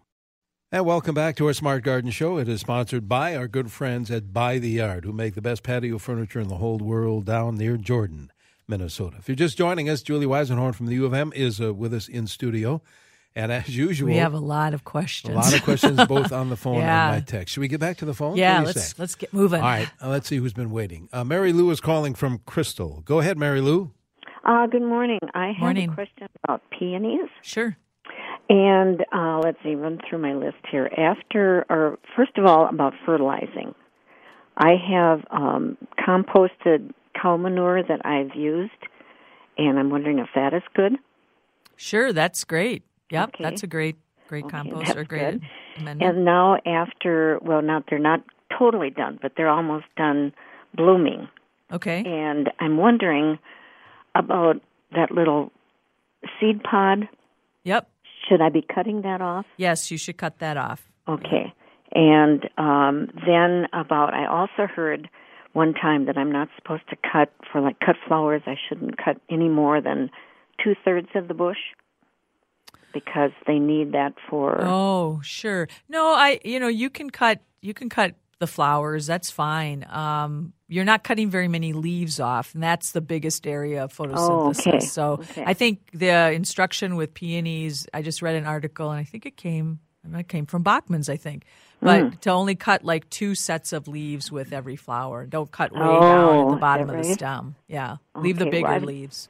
And 0.71 0.85
welcome 0.85 1.13
back 1.13 1.35
to 1.35 1.45
our 1.47 1.53
Smart 1.53 1.83
Garden 1.83 2.09
Show. 2.09 2.37
It 2.39 2.47
is 2.49 2.61
sponsored 2.61 3.07
by 3.07 3.35
our 3.35 3.47
good 3.47 3.71
friends 3.71 4.09
at 4.09 4.33
By 4.33 4.57
the 4.57 4.69
Yard, 4.69 5.05
who 5.05 5.13
make 5.13 5.35
the 5.35 5.41
best 5.41 5.61
patio 5.61 5.99
furniture 5.99 6.39
in 6.39 6.47
the 6.47 6.55
whole 6.57 6.79
world 6.79 7.25
down 7.25 7.57
near 7.57 7.77
Jordan, 7.77 8.31
Minnesota. 8.67 9.17
If 9.19 9.27
you're 9.29 9.35
just 9.35 9.55
joining 9.57 9.87
us, 9.87 10.01
Julie 10.01 10.25
Weisenhorn 10.25 10.73
from 10.73 10.87
the 10.87 10.95
U 10.95 11.05
of 11.05 11.13
M 11.13 11.31
is 11.35 11.61
uh, 11.61 11.73
with 11.75 11.93
us 11.93 12.07
in 12.07 12.25
studio. 12.25 12.81
And 13.35 13.51
as 13.51 13.75
usual, 13.75 14.09
We 14.09 14.17
have 14.17 14.33
a 14.33 14.39
lot 14.39 14.73
of 14.73 14.83
questions. 14.83 15.33
a 15.33 15.37
lot 15.37 15.53
of 15.55 15.63
questions 15.63 16.03
both 16.07 16.31
on 16.31 16.49
the 16.49 16.57
phone 16.57 16.77
Yeah. 16.79 17.13
and 17.13 17.23
by 17.25 17.31
text. 17.31 17.53
Should 17.53 17.61
we 17.61 17.67
get 17.67 17.79
back 17.79 17.97
to 17.97 18.05
the 18.05 18.13
phone? 18.15 18.35
Yeah, 18.37 18.53
What 18.53 18.57
do 18.57 18.61
you 18.61 18.65
let's 18.75 18.83
say? 18.89 18.95
let's 18.97 19.15
get 19.15 19.31
moving. 19.33 19.61
All 19.61 19.67
right, 19.67 19.89
uh, 20.01 20.09
let's 20.09 20.27
see 20.27 20.37
who's 20.37 20.53
been 20.53 20.71
waiting. 20.71 21.07
Uh, 21.13 21.23
Mary 21.23 21.51
Lou 21.53 21.69
is 21.71 21.81
calling 21.81 22.13
from 22.15 22.39
Crystal. 22.47 23.01
Go 23.05 23.19
ahead, 23.19 23.37
Mary 23.37 23.61
Lou. 23.61 23.91
Uh, 24.43 24.67
good 24.67 24.81
morning. 24.81 25.19
I 25.33 25.47
have 25.47 25.59
Morning. 25.59 25.89
a 25.89 25.93
question 25.93 26.27
about 26.43 26.61
peonies. 26.77 27.29
Sure. 27.41 27.77
And 28.49 29.05
uh, 29.13 29.39
let's 29.39 29.57
see, 29.63 29.75
run 29.75 29.99
through 30.07 30.19
my 30.19 30.33
list 30.33 30.57
here. 30.69 30.89
After, 30.97 31.65
or 31.69 31.97
first 32.15 32.37
of 32.37 32.45
all, 32.45 32.67
about 32.67 32.93
fertilizing. 33.05 33.73
I 34.57 34.73
have 34.91 35.21
um, 35.31 35.77
composted 35.97 36.91
cow 37.19 37.37
manure 37.37 37.81
that 37.83 38.05
I've 38.05 38.35
used, 38.35 38.71
and 39.57 39.79
I'm 39.79 39.89
wondering 39.89 40.19
if 40.19 40.27
that 40.35 40.53
is 40.53 40.61
good. 40.75 40.93
Sure, 41.75 42.11
that's 42.13 42.43
great. 42.43 42.83
Yep, 43.09 43.29
Okay. 43.29 43.43
that's 43.43 43.63
a 43.63 43.67
great 43.67 43.95
great 44.27 44.47
compost 44.49 44.95
or 44.95 45.03
great 45.03 45.41
amendment. 45.77 46.01
And 46.15 46.25
now, 46.25 46.57
after, 46.65 47.39
well, 47.41 47.61
not 47.61 47.85
they're 47.89 47.99
not 47.99 48.23
totally 48.57 48.89
done, 48.89 49.19
but 49.21 49.33
they're 49.37 49.49
almost 49.49 49.85
done 49.95 50.33
blooming. 50.75 51.27
Okay. 51.71 52.03
And 52.05 52.49
I'm 52.59 52.77
wondering 52.77 53.39
about 54.15 54.61
that 54.91 55.11
little 55.11 55.51
seed 56.39 56.63
pod. 56.63 57.07
Yep. 57.63 57.89
Should 58.27 58.41
I 58.41 58.49
be 58.49 58.61
cutting 58.61 59.01
that 59.01 59.21
off? 59.21 59.45
Yes, 59.57 59.91
you 59.91 59.97
should 59.97 60.17
cut 60.17 60.39
that 60.39 60.57
off. 60.57 60.89
Okay. 61.07 61.53
And 61.93 62.49
um, 62.57 63.09
then 63.25 63.67
about, 63.73 64.13
I 64.13 64.25
also 64.25 64.71
heard 64.73 65.09
one 65.53 65.73
time 65.73 66.05
that 66.05 66.17
I'm 66.17 66.31
not 66.31 66.49
supposed 66.55 66.83
to 66.89 66.95
cut 66.95 67.31
for 67.51 67.61
like 67.61 67.79
cut 67.79 67.95
flowers. 68.07 68.41
I 68.45 68.55
shouldn't 68.67 68.97
cut 68.97 69.17
any 69.29 69.49
more 69.49 69.81
than 69.81 70.09
two 70.63 70.75
thirds 70.83 71.09
of 71.15 71.27
the 71.27 71.33
bush 71.33 71.57
because 72.93 73.31
they 73.47 73.59
need 73.59 73.91
that 73.93 74.13
for. 74.29 74.59
Oh, 74.61 75.21
sure. 75.23 75.67
No, 75.89 76.13
I 76.13 76.39
you 76.43 76.59
know, 76.59 76.67
you 76.67 76.89
can 76.89 77.09
cut 77.09 77.41
you 77.61 77.73
can 77.73 77.89
cut 77.89 78.15
the 78.43 78.47
flowers. 78.47 79.05
That's 79.07 79.31
fine. 79.31 79.85
Um, 79.89 80.51
you're 80.67 80.83
not 80.85 81.03
cutting 81.03 81.29
very 81.29 81.47
many 81.47 81.71
leaves 81.71 82.19
off, 82.19 82.53
and 82.53 82.61
that's 82.61 82.91
the 82.91 82.99
biggest 83.01 83.47
area 83.47 83.83
of 83.85 83.93
photosynthesis. 83.95 84.67
Oh, 84.67 84.73
okay. 84.73 84.79
So 84.81 85.03
Okay. 85.13 85.43
I 85.45 85.53
think 85.53 85.79
the 85.93 86.31
instruction 86.33 86.95
with 86.95 87.13
peonies. 87.13 87.87
I 87.93 88.01
just 88.01 88.21
read 88.21 88.35
an 88.35 88.45
article, 88.45 88.91
and 88.91 88.99
I 88.99 89.03
think 89.05 89.25
it 89.25 89.37
came 89.37 89.79
it 90.17 90.27
came 90.27 90.45
from 90.45 90.63
Bachman's. 90.63 91.07
I 91.07 91.15
think, 91.15 91.45
but 91.79 92.01
Mm. 92.03 92.19
to 92.21 92.29
only 92.31 92.55
cut 92.55 92.83
like 92.83 93.09
two 93.09 93.35
sets 93.35 93.71
of 93.71 93.87
leaves 93.87 94.29
with 94.31 94.51
every 94.51 94.75
flower. 94.75 95.25
Don't 95.25 95.49
cut 95.49 95.71
way 95.71 95.79
Oh, 95.81 96.01
down 96.01 96.47
at 96.47 96.49
the 96.55 96.59
bottom 96.59 96.89
of 96.89 96.97
the 96.97 97.13
stem. 97.13 97.55
Yeah, 97.69 97.97
leave 98.15 98.37
the 98.37 98.47
bigger 98.47 98.67
well, 98.67 98.79
leaves. 98.81 99.29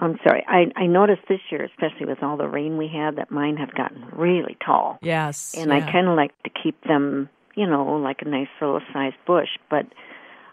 I'm 0.00 0.16
sorry. 0.26 0.44
I 0.48 0.70
I 0.76 0.86
noticed 0.86 1.22
this 1.28 1.40
year, 1.50 1.64
especially 1.64 2.06
with 2.06 2.22
all 2.22 2.36
the 2.36 2.48
rain 2.48 2.78
we 2.78 2.86
had, 2.88 3.16
that 3.16 3.30
mine 3.30 3.56
have 3.56 3.74
gotten 3.74 4.06
really 4.12 4.56
tall. 4.64 4.98
Yes, 5.02 5.54
And 5.58 5.70
yeah. 5.70 5.76
I 5.78 5.92
kind 5.92 6.06
of 6.08 6.14
like 6.16 6.32
to 6.44 6.50
keep 6.62 6.80
them, 6.84 7.28
you 7.58 7.66
know, 7.66 7.96
like 7.96 8.22
a 8.22 8.28
nice 8.28 8.46
little 8.60 8.80
sized 8.92 9.16
bush. 9.26 9.48
But 9.68 9.86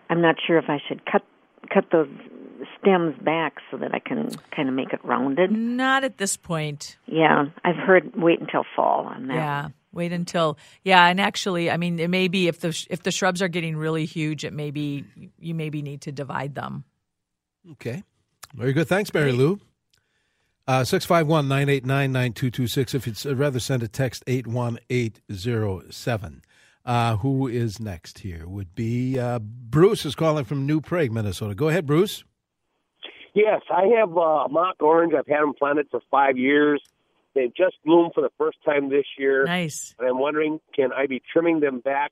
I'm 0.09 0.21
not 0.21 0.37
sure 0.45 0.57
if 0.57 0.65
I 0.67 0.79
should 0.87 1.05
cut 1.05 1.21
cut 1.71 1.85
those 1.91 2.09
stems 2.79 3.15
back 3.21 3.57
so 3.69 3.77
that 3.77 3.93
I 3.93 3.99
can 3.99 4.31
kind 4.55 4.67
of 4.67 4.75
make 4.75 4.91
it 4.93 5.03
rounded. 5.03 5.51
Not 5.51 6.03
at 6.03 6.17
this 6.17 6.35
point. 6.35 6.97
Yeah, 7.05 7.45
I've 7.63 7.75
heard 7.75 8.15
wait 8.15 8.41
until 8.41 8.65
fall 8.75 9.05
on 9.05 9.27
that. 9.27 9.35
Yeah. 9.35 9.67
Wait 9.93 10.11
until 10.11 10.57
yeah, 10.83 11.05
and 11.07 11.21
actually, 11.21 11.69
I 11.71 11.77
mean, 11.77 11.99
it 11.99 12.09
may 12.09 12.27
be 12.27 12.49
if 12.49 12.59
the 12.59 12.85
if 12.89 13.03
the 13.03 13.11
shrubs 13.11 13.41
are 13.41 13.47
getting 13.47 13.77
really 13.77 14.03
huge, 14.05 14.43
it 14.43 14.51
may 14.51 14.71
be 14.71 15.05
you 15.39 15.55
maybe 15.55 15.81
need 15.81 16.01
to 16.01 16.11
divide 16.11 16.55
them. 16.55 16.83
Okay. 17.73 18.03
Very 18.53 18.73
good. 18.73 18.89
Thanks, 18.89 19.13
Mary 19.13 19.31
Lou. 19.31 19.61
Uh, 20.67 20.83
651 20.83 21.47
989 21.47 22.11
9226. 22.11 22.93
If 22.93 23.07
you'd 23.07 23.23
rather 23.37 23.59
send 23.59 23.83
a 23.83 23.87
text, 23.87 24.23
81807. 24.27 26.41
Uh, 26.85 27.17
who 27.17 27.47
is 27.47 27.79
next 27.79 28.19
here? 28.19 28.47
Would 28.47 28.75
be 28.75 29.17
uh, 29.17 29.39
Bruce 29.39 30.05
is 30.05 30.13
calling 30.13 30.45
from 30.45 30.67
New 30.67 30.81
Prague, 30.81 31.11
Minnesota. 31.11 31.55
Go 31.55 31.69
ahead, 31.69 31.87
Bruce. 31.87 32.23
Yes, 33.33 33.61
I 33.69 33.87
have 33.99 34.15
uh, 34.15 34.47
mock 34.49 34.75
orange. 34.81 35.13
I've 35.17 35.27
had 35.27 35.41
them 35.41 35.53
planted 35.57 35.87
for 35.89 35.99
five 36.11 36.37
years. 36.37 36.81
They've 37.33 37.53
just 37.53 37.75
bloomed 37.83 38.11
for 38.13 38.21
the 38.21 38.29
first 38.37 38.57
time 38.63 38.89
this 38.89 39.05
year. 39.17 39.43
Nice. 39.43 39.93
And 39.99 40.07
I'm 40.07 40.19
wondering, 40.19 40.61
can 40.73 40.93
I 40.93 41.07
be 41.07 41.21
trimming 41.33 41.59
them 41.59 41.81
back 41.81 42.11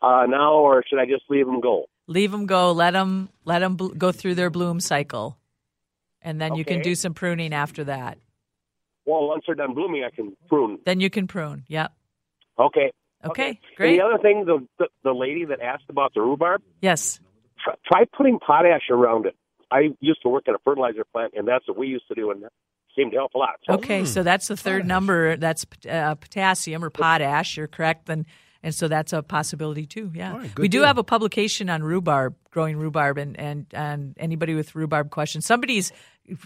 uh, 0.00 0.26
now, 0.28 0.52
or 0.54 0.84
should 0.86 1.00
I 1.00 1.06
just 1.06 1.24
leave 1.28 1.46
them 1.46 1.60
go? 1.60 1.86
Leave 2.06 2.30
them 2.30 2.46
go. 2.46 2.72
Let 2.72 2.92
them 2.92 3.30
let 3.44 3.60
them 3.60 3.76
bl- 3.76 3.88
go 3.88 4.12
through 4.12 4.34
their 4.36 4.50
bloom 4.50 4.80
cycle, 4.80 5.38
and 6.22 6.40
then 6.40 6.54
you 6.54 6.64
can 6.64 6.82
do 6.82 6.94
some 6.94 7.14
pruning 7.14 7.52
after 7.52 7.84
that. 7.84 8.18
Well, 9.06 9.26
once 9.26 9.44
they're 9.46 9.54
done 9.54 9.74
blooming, 9.74 10.04
I 10.04 10.14
can 10.14 10.36
prune. 10.48 10.78
Then 10.84 11.00
you 11.00 11.08
can 11.10 11.26
prune. 11.26 11.64
Yep. 11.68 11.92
Okay. 12.58 12.92
Okay. 13.24 13.48
And 13.48 13.58
Great. 13.76 13.96
the 13.98 14.04
other 14.04 14.18
thing, 14.18 14.44
the, 14.46 14.66
the 14.78 14.86
the 15.04 15.12
lady 15.12 15.44
that 15.46 15.60
asked 15.60 15.84
about 15.88 16.14
the 16.14 16.20
rhubarb, 16.22 16.62
Yes. 16.80 17.20
try, 17.62 17.74
try 17.86 18.04
putting 18.16 18.38
potash 18.38 18.88
around 18.90 19.26
it. 19.26 19.34
I 19.70 19.90
used 20.00 20.22
to 20.22 20.28
work 20.28 20.48
at 20.48 20.54
a 20.54 20.58
fertilizer 20.64 21.04
plant, 21.12 21.34
and 21.36 21.46
that's 21.46 21.66
what 21.68 21.76
we 21.78 21.86
used 21.86 22.08
to 22.08 22.14
do. 22.14 22.30
And 22.30 22.42
that 22.42 22.52
seemed 22.96 23.12
to 23.12 23.18
help 23.18 23.34
a 23.34 23.38
lot. 23.38 23.50
So, 23.68 23.74
Okay, 23.74 24.04
so 24.04 24.22
that's 24.22 24.48
the 24.48 24.56
third 24.56 24.86
number. 24.86 25.36
That's 25.36 25.64
uh, 25.88 26.14
potassium 26.16 26.82
or 26.84 26.90
potash. 26.90 27.56
You're 27.56 27.68
correct. 27.68 28.06
Then, 28.06 28.26
and 28.62 28.74
so 28.74 28.88
that's 28.88 29.12
a 29.12 29.22
possibility 29.22 29.86
too. 29.86 30.10
Yeah, 30.14 30.36
right, 30.36 30.58
we 30.58 30.68
do 30.68 30.78
deal. 30.78 30.86
have 30.86 30.98
a 30.98 31.04
publication 31.04 31.70
on 31.70 31.82
rhubarb, 31.82 32.34
growing 32.50 32.76
rhubarb, 32.78 33.16
and 33.18 33.38
and 33.38 33.66
and 33.72 34.16
anybody 34.18 34.54
with 34.54 34.74
rhubarb 34.74 35.10
questions. 35.10 35.46
Somebody's 35.46 35.92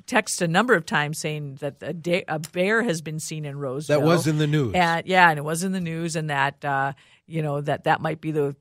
texted 0.07 0.43
a 0.43 0.49
number 0.49 0.75
of 0.75 0.87
times 0.87 1.19
saying 1.19 1.57
that 1.57 1.83
a, 1.83 2.25
a 2.29 2.39
bear 2.39 2.83
has 2.83 3.01
been 3.01 3.21
seen 3.21 3.45
in 3.45 3.59
Roseville. 3.59 4.01
That 4.01 4.07
was 4.07 4.27
in 4.27 4.39
the 4.39 4.47
news. 4.47 4.75
And, 4.75 5.07
yeah, 5.07 5.31
and 5.31 5.39
it 5.39 5.45
was 5.45 5.65
in 5.65 5.73
the 5.73 5.81
news, 5.81 6.17
and 6.17 6.31
that 6.31 6.65
uh, 6.65 6.93
you 7.27 7.43
know 7.43 7.61
that 7.61 7.85
that 7.85 8.01
might 8.01 8.21
be 8.21 8.31
the 8.31 8.57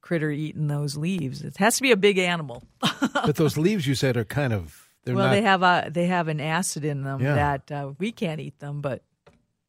critter 0.00 0.30
eating 0.30 0.68
those 0.68 0.96
leaves. 0.96 1.42
It 1.42 1.56
has 1.58 1.76
to 1.76 1.82
be 1.82 1.90
a 1.90 1.96
big 1.96 2.18
animal. 2.18 2.62
but 2.80 3.36
those 3.36 3.56
leaves 3.58 3.86
you 3.86 3.94
said 3.94 4.16
are 4.16 4.24
kind 4.24 4.52
of 4.52 4.88
they're 5.04 5.14
well, 5.14 5.26
not. 5.26 5.32
they 5.32 5.42
have 5.42 5.62
a 5.62 5.90
they 5.90 6.06
have 6.06 6.28
an 6.28 6.40
acid 6.40 6.84
in 6.84 7.02
them 7.02 7.20
Yeah. 7.20 7.34
that 7.34 7.72
uh, 7.72 7.92
we 7.98 8.12
can't 8.12 8.40
eat 8.40 8.58
them, 8.58 8.80
but 8.80 9.02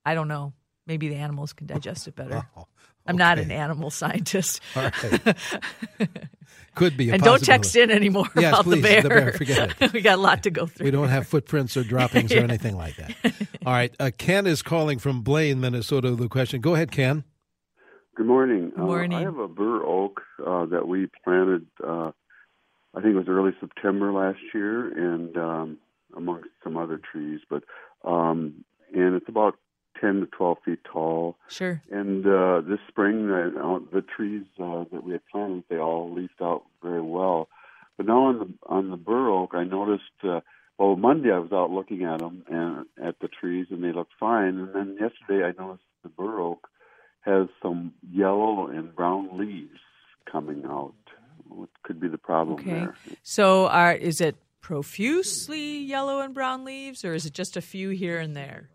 I 0.05 0.13
don't 0.13 0.27
know. 0.27 0.53
Maybe 0.85 1.07
the 1.09 1.15
animals 1.15 1.53
can 1.53 1.67
digest 1.67 2.07
it 2.07 2.15
better. 2.15 2.47
I'm 3.09 3.17
not 3.17 3.39
an 3.39 3.51
animal 3.51 3.89
scientist. 3.89 4.61
All 4.75 4.83
right. 4.83 5.35
Could 6.75 6.95
be. 6.95 7.09
A 7.09 7.13
and 7.13 7.23
don't 7.23 7.43
text 7.43 7.75
in 7.75 7.89
anymore 7.89 8.27
Yes, 8.35 8.53
about 8.53 8.63
please, 8.65 8.75
the 8.75 8.81
bear. 8.87 9.01
the 9.01 9.09
bear, 9.09 9.33
forget 9.33 9.75
it. 9.81 9.93
we 9.93 10.01
got 10.01 10.19
a 10.19 10.21
lot 10.21 10.43
to 10.43 10.51
go 10.51 10.65
through. 10.67 10.85
We 10.85 10.91
don't 10.91 11.09
have 11.09 11.27
footprints 11.27 11.75
or 11.75 11.83
droppings 11.83 12.31
or 12.31 12.39
anything 12.39 12.77
like 12.77 12.95
that. 12.97 13.15
All 13.65 13.73
right. 13.73 13.93
Uh, 13.99 14.11
Ken 14.15 14.45
is 14.45 14.61
calling 14.61 14.99
from 14.99 15.21
Blaine, 15.21 15.59
Minnesota. 15.59 16.11
The 16.11 16.29
question. 16.29 16.61
Go 16.61 16.75
ahead, 16.75 16.91
Ken. 16.91 17.23
Good 18.15 18.27
morning. 18.27 18.69
Good 18.69 18.79
morning. 18.79 19.13
Uh, 19.13 19.17
I 19.17 19.23
have 19.23 19.37
a 19.39 19.47
bur 19.47 19.83
oak 19.83 20.21
uh, 20.45 20.65
that 20.67 20.87
we 20.87 21.07
planted. 21.23 21.65
Uh, 21.85 22.11
I 22.95 23.01
think 23.01 23.15
it 23.15 23.17
was 23.17 23.27
early 23.27 23.51
September 23.59 24.13
last 24.13 24.39
year, 24.53 24.87
and 25.15 25.35
um, 25.37 25.77
amongst 26.15 26.49
some 26.63 26.77
other 26.77 27.01
trees. 27.11 27.39
But 27.49 27.63
um, 28.05 28.63
and 28.93 29.15
it's 29.15 29.27
about 29.27 29.55
ten 29.99 30.21
to 30.21 30.25
twelve 30.27 30.57
feet 30.63 30.79
tall. 30.83 31.37
Sure. 31.49 31.81
And 31.91 32.25
uh, 32.25 32.61
this 32.61 32.79
spring, 32.87 33.29
uh, 33.31 33.79
the 33.91 34.01
trees 34.01 34.45
uh, 34.59 34.85
that 34.91 35.03
we 35.03 35.11
had 35.13 35.21
planted, 35.31 35.63
they 35.69 35.77
all 35.77 36.13
leafed 36.13 36.41
out 36.41 36.63
very 36.83 37.01
well. 37.01 37.49
But 37.97 38.05
now 38.07 38.23
on 38.25 38.39
the 38.39 38.53
on 38.67 38.89
the 38.91 38.97
bur 38.97 39.29
oak, 39.29 39.51
I 39.53 39.63
noticed. 39.63 40.03
Uh, 40.23 40.41
well, 40.77 40.95
Monday 40.95 41.29
I 41.29 41.39
was 41.39 41.51
out 41.51 41.71
looking 41.71 42.05
at 42.05 42.19
them 42.19 42.43
and 42.49 42.85
at 43.05 43.19
the 43.19 43.27
trees, 43.27 43.67
and 43.69 43.83
they 43.83 43.91
looked 43.91 44.13
fine. 44.17 44.57
And 44.57 44.73
then 44.73 44.97
yesterday 44.97 45.43
I 45.45 45.61
noticed 45.61 45.83
the 46.03 46.09
bur 46.09 46.39
oak 46.39 46.69
has 47.21 47.47
some 47.61 47.93
yellow 48.09 48.67
and 48.67 48.95
brown 48.95 49.37
leaves 49.37 49.81
coming 50.31 50.63
out. 50.65 50.93
What 51.49 51.67
could 51.83 51.99
be 51.99 52.07
the 52.07 52.17
problem 52.17 52.59
Okay. 52.61 52.71
there? 52.71 52.95
So, 53.23 53.67
are 53.67 53.93
is 53.93 54.21
it 54.21 54.37
profusely 54.61 55.79
yellow 55.79 56.21
and 56.21 56.33
brown 56.33 56.63
leaves, 56.63 57.03
or 57.03 57.13
is 57.13 57.25
it 57.25 57.33
just 57.33 57.57
a 57.57 57.61
few 57.61 57.89
here 57.89 58.17
and 58.17 58.35
there? 58.35 58.69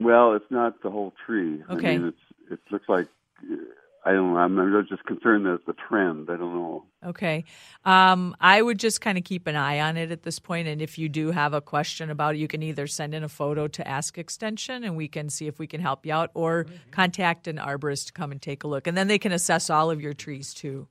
Well, 0.00 0.34
it's 0.34 0.50
not 0.50 0.82
the 0.82 0.90
whole 0.90 1.12
tree. 1.26 1.62
Okay. 1.68 1.94
I 1.94 1.98
mean, 1.98 2.08
it's 2.08 2.52
it 2.52 2.60
looks 2.72 2.88
like 2.88 3.06
uh, 3.42 3.56
I 4.04 4.12
don't 4.12 4.32
know. 4.32 4.38
I'm, 4.38 4.58
I'm 4.58 4.86
just 4.88 5.04
concerned 5.04 5.44
that 5.44 5.54
it's 5.54 5.66
the 5.66 5.74
trend. 5.74 6.30
I 6.30 6.36
don't 6.36 6.54
know. 6.54 6.84
Okay. 7.04 7.44
Um, 7.84 8.34
I 8.40 8.62
would 8.62 8.78
just 8.78 9.02
kind 9.02 9.18
of 9.18 9.24
keep 9.24 9.46
an 9.46 9.56
eye 9.56 9.80
on 9.80 9.98
it 9.98 10.10
at 10.10 10.22
this 10.22 10.38
point, 10.38 10.68
and 10.68 10.80
if 10.80 10.98
you 10.98 11.10
do 11.10 11.32
have 11.32 11.52
a 11.52 11.60
question 11.60 12.08
about 12.08 12.34
it, 12.34 12.38
you 12.38 12.48
can 12.48 12.62
either 12.62 12.86
send 12.86 13.14
in 13.14 13.22
a 13.22 13.28
photo 13.28 13.68
to 13.68 13.86
Ask 13.86 14.16
Extension, 14.16 14.84
and 14.84 14.96
we 14.96 15.06
can 15.06 15.28
see 15.28 15.46
if 15.46 15.58
we 15.58 15.66
can 15.66 15.82
help 15.82 16.06
you 16.06 16.14
out, 16.14 16.30
or 16.32 16.66
contact 16.90 17.46
an 17.46 17.58
arborist 17.58 18.06
to 18.06 18.12
come 18.14 18.32
and 18.32 18.40
take 18.40 18.64
a 18.64 18.68
look, 18.68 18.86
and 18.86 18.96
then 18.96 19.06
they 19.06 19.18
can 19.18 19.32
assess 19.32 19.68
all 19.68 19.90
of 19.90 20.00
your 20.00 20.14
trees 20.14 20.54
too. 20.54 20.88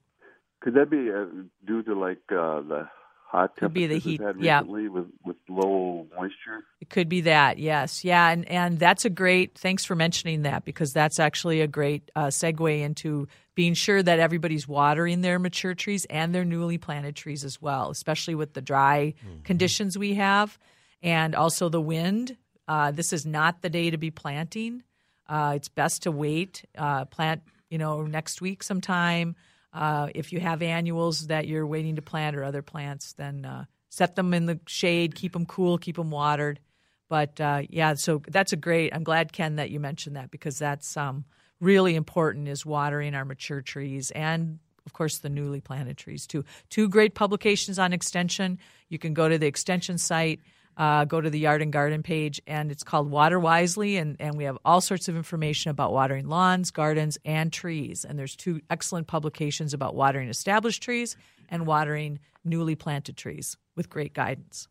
Could 0.61 0.75
that 0.75 0.91
be 0.91 1.09
uh, 1.09 1.25
due 1.65 1.81
to 1.83 1.95
like 1.95 2.21
uh, 2.31 2.61
the 2.61 2.87
hot 3.29 3.55
Could 3.57 3.73
be 3.73 3.85
the 3.85 3.95
temperatures 3.95 4.05
we've 4.05 4.19
heat, 4.19 4.25
had 4.25 4.43
yeah. 4.43 4.61
with 4.61 5.05
with 5.23 5.37
low 5.47 6.07
moisture? 6.15 6.65
It 6.81 6.89
could 6.89 7.09
be 7.09 7.21
that, 7.21 7.59
yes, 7.59 8.03
yeah, 8.03 8.29
and 8.29 8.47
and 8.49 8.79
that's 8.79 9.05
a 9.05 9.09
great. 9.09 9.57
Thanks 9.57 9.85
for 9.85 9.95
mentioning 9.95 10.41
that 10.43 10.65
because 10.65 10.93
that's 10.93 11.19
actually 11.19 11.61
a 11.61 11.67
great 11.67 12.09
uh, 12.15 12.27
segue 12.27 12.81
into 12.81 13.27
being 13.55 13.73
sure 13.73 14.01
that 14.01 14.19
everybody's 14.19 14.67
watering 14.67 15.21
their 15.21 15.37
mature 15.37 15.75
trees 15.75 16.05
and 16.09 16.33
their 16.33 16.45
newly 16.45 16.77
planted 16.77 17.15
trees 17.15 17.43
as 17.43 17.61
well, 17.61 17.91
especially 17.91 18.35
with 18.35 18.53
the 18.53 18.61
dry 18.61 19.13
conditions 19.43 19.97
we 19.97 20.15
have, 20.15 20.57
and 21.03 21.35
also 21.35 21.69
the 21.69 21.81
wind. 21.81 22.35
Uh, 22.67 22.91
this 22.91 23.13
is 23.13 23.25
not 23.25 23.61
the 23.61 23.69
day 23.69 23.89
to 23.89 23.97
be 23.97 24.11
planting. 24.11 24.81
Uh, 25.27 25.53
it's 25.55 25.69
best 25.69 26.03
to 26.03 26.11
wait. 26.11 26.63
Uh, 26.77 27.05
plant, 27.05 27.41
you 27.69 27.77
know, 27.77 28.03
next 28.03 28.41
week 28.41 28.63
sometime. 28.63 29.35
Uh, 29.71 30.07
if 30.15 30.33
you 30.33 30.39
have 30.39 30.61
annuals 30.61 31.27
that 31.27 31.47
you're 31.47 31.67
waiting 31.67 31.95
to 31.95 32.01
plant 32.01 32.35
or 32.35 32.43
other 32.43 32.61
plants, 32.61 33.13
then 33.13 33.45
uh, 33.45 33.65
set 33.89 34.15
them 34.15 34.33
in 34.33 34.45
the 34.45 34.59
shade, 34.67 35.15
keep 35.15 35.33
them 35.33 35.45
cool, 35.45 35.77
keep 35.77 35.95
them 35.95 36.11
watered. 36.11 36.59
But 37.07 37.39
uh, 37.41 37.63
yeah, 37.69 37.95
so 37.95 38.21
that's 38.27 38.53
a 38.53 38.57
great. 38.57 38.93
I'm 38.93 39.03
glad 39.03 39.33
Ken 39.33 39.55
that 39.55 39.71
you 39.71 39.79
mentioned 39.79 40.15
that 40.15 40.31
because 40.31 40.59
that's 40.59 40.95
um, 40.95 41.25
really 41.59 41.95
important 41.95 42.47
is 42.47 42.65
watering 42.65 43.15
our 43.15 43.25
mature 43.25 43.61
trees 43.61 44.11
and 44.11 44.59
of 44.85 44.93
course 44.93 45.19
the 45.19 45.29
newly 45.29 45.61
planted 45.61 45.97
trees 45.97 46.25
too. 46.25 46.43
Two 46.69 46.89
great 46.89 47.13
publications 47.13 47.77
on 47.77 47.93
extension. 47.93 48.57
You 48.89 48.97
can 48.97 49.13
go 49.13 49.29
to 49.29 49.37
the 49.37 49.45
extension 49.45 49.97
site. 49.97 50.39
Uh, 50.79 51.03
go 51.03 51.19
to 51.19 51.29
the 51.29 51.37
yard 51.37 51.61
and 51.61 51.73
garden 51.73 52.01
page 52.01 52.41
and 52.47 52.71
it's 52.71 52.83
called 52.83 53.11
water 53.11 53.37
wisely 53.37 53.97
and, 53.97 54.15
and 54.17 54.37
we 54.37 54.45
have 54.45 54.57
all 54.63 54.79
sorts 54.79 55.09
of 55.09 55.15
information 55.17 55.69
about 55.69 55.91
watering 55.91 56.25
lawns 56.29 56.71
gardens 56.71 57.17
and 57.25 57.51
trees 57.51 58.05
and 58.05 58.17
there's 58.17 58.33
two 58.33 58.61
excellent 58.69 59.05
publications 59.05 59.73
about 59.73 59.93
watering 59.93 60.29
established 60.29 60.81
trees 60.81 61.17
and 61.49 61.67
watering 61.67 62.17
newly 62.45 62.75
planted 62.75 63.17
trees 63.17 63.57
with 63.75 63.89
great 63.89 64.13
guidance 64.13 64.69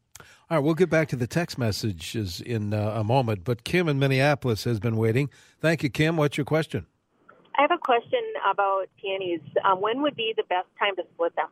All 0.49 0.57
right, 0.57 0.65
we'll 0.65 0.73
get 0.75 0.89
back 0.89 1.09
to 1.09 1.17
the 1.17 1.27
text 1.27 1.59
messages 1.59 2.41
in 2.41 2.73
uh, 2.73 2.93
a 2.95 3.05
moment, 3.05 3.45
but 3.45 3.65
Kim 3.65 3.87
in 3.87 3.99
Minneapolis 3.99 4.65
has 4.65 4.81
been 4.81 4.97
waiting. 4.97 5.29
Thank 5.61 5.83
you, 5.83 5.91
Kim. 5.91 6.17
What's 6.17 6.39
your 6.39 6.47
question? 6.47 6.87
I 7.57 7.63
have 7.63 7.71
a 7.73 7.79
question 7.79 8.23
about 8.51 8.87
peonies. 9.01 9.41
Um, 9.65 9.81
when 9.81 10.01
would 10.03 10.17
be 10.17 10.33
the 10.37 10.45
best 10.45 10.69
time 10.79 10.97
to 10.97 11.03
split 11.13 11.35
them? 11.37 11.49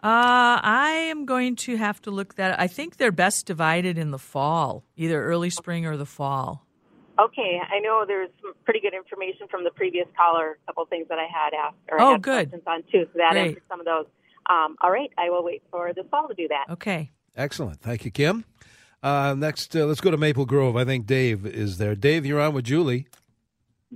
Uh, 0.00 0.60
I 0.62 1.08
am 1.10 1.24
going 1.26 1.56
to 1.56 1.76
have 1.76 2.00
to 2.02 2.10
look 2.10 2.34
that. 2.36 2.58
I 2.60 2.68
think 2.68 2.96
they're 2.98 3.10
best 3.12 3.46
divided 3.46 3.98
in 3.98 4.10
the 4.12 4.18
fall, 4.18 4.84
either 4.96 5.22
early 5.24 5.50
spring 5.50 5.86
or 5.86 5.96
the 5.96 6.06
fall. 6.06 6.64
Okay, 7.18 7.58
I 7.68 7.80
know 7.80 8.04
there's 8.06 8.30
some 8.40 8.52
pretty 8.64 8.78
good 8.80 8.94
information 8.94 9.48
from 9.50 9.64
the 9.64 9.70
previous 9.70 10.06
caller. 10.16 10.56
A 10.62 10.66
couple 10.66 10.86
things 10.86 11.08
that 11.08 11.18
I 11.18 11.26
had 11.26 11.52
asked 11.52 11.76
or 11.90 12.00
Oh, 12.00 12.12
had 12.12 12.22
good. 12.22 12.48
questions 12.50 12.62
on 12.66 12.82
too, 12.92 13.06
so 13.12 13.18
that 13.18 13.32
Great. 13.32 13.48
answered 13.48 13.62
some 13.68 13.80
of 13.80 13.86
those. 13.86 14.06
Um, 14.48 14.76
all 14.80 14.90
right, 14.92 15.10
I 15.18 15.30
will 15.30 15.42
wait 15.42 15.62
for 15.70 15.92
the 15.92 16.04
fall 16.04 16.28
to 16.28 16.34
do 16.34 16.46
that. 16.48 16.66
Okay. 16.74 17.10
Excellent. 17.36 17.80
Thank 17.80 18.04
you, 18.04 18.12
Kim. 18.12 18.44
Uh, 19.02 19.34
next, 19.36 19.74
uh, 19.74 19.84
let's 19.86 20.00
go 20.00 20.12
to 20.12 20.16
Maple 20.16 20.46
Grove. 20.46 20.76
I 20.76 20.84
think 20.84 21.06
Dave 21.06 21.44
is 21.44 21.78
there. 21.78 21.96
Dave, 21.96 22.24
you're 22.24 22.40
on 22.40 22.54
with 22.54 22.64
Julie. 22.64 23.08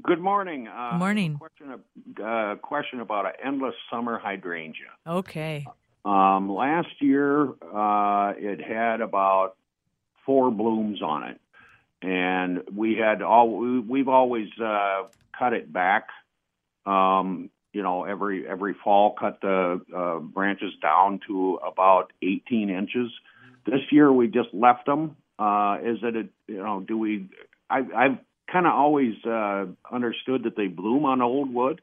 Good 0.03 0.21
morning. 0.21 0.67
Uh, 0.69 0.93
Good 0.93 0.99
morning. 0.99 1.39
Question, 1.39 1.81
uh, 2.25 2.55
question 2.57 3.01
about 3.01 3.27
an 3.27 3.33
endless 3.45 3.75
summer 3.91 4.19
hydrangea. 4.19 4.87
Okay. 5.07 5.65
Um, 6.05 6.53
last 6.53 7.01
year, 7.01 7.49
uh, 7.49 8.33
it 8.37 8.61
had 8.61 9.01
about 9.01 9.55
four 10.27 10.51
blooms 10.51 11.01
on 11.01 11.25
it, 11.25 11.41
and 12.03 12.63
we 12.75 12.97
had 12.97 13.23
all 13.23 13.57
we, 13.57 13.79
we've 13.79 14.09
always 14.09 14.49
uh, 14.61 15.05
cut 15.39 15.53
it 15.53 15.73
back. 15.73 16.09
Um, 16.87 17.51
you 17.73 17.83
know, 17.83 18.05
every 18.05 18.47
every 18.47 18.75
fall, 18.83 19.15
cut 19.19 19.41
the 19.43 19.81
uh, 19.97 20.19
branches 20.19 20.73
down 20.83 21.21
to 21.29 21.61
about 21.65 22.13
18 22.21 22.69
inches. 22.69 23.11
This 23.65 23.81
year, 23.93 24.13
we 24.13 24.27
just 24.27 24.53
left 24.53 24.87
them. 24.87 25.17
Uh, 25.39 25.79
is 25.85 25.99
it 26.03 26.17
a 26.17 26.29
you 26.53 26.63
know? 26.63 26.81
Do 26.81 26.99
we? 26.99 27.29
I, 27.71 27.79
I've 27.97 28.19
kind 28.51 28.67
of 28.67 28.73
always 28.73 29.15
uh, 29.25 29.67
understood 29.91 30.43
that 30.45 30.57
they 30.57 30.67
bloom 30.67 31.05
on 31.05 31.23
old 31.23 31.55
wood. 31.55 31.81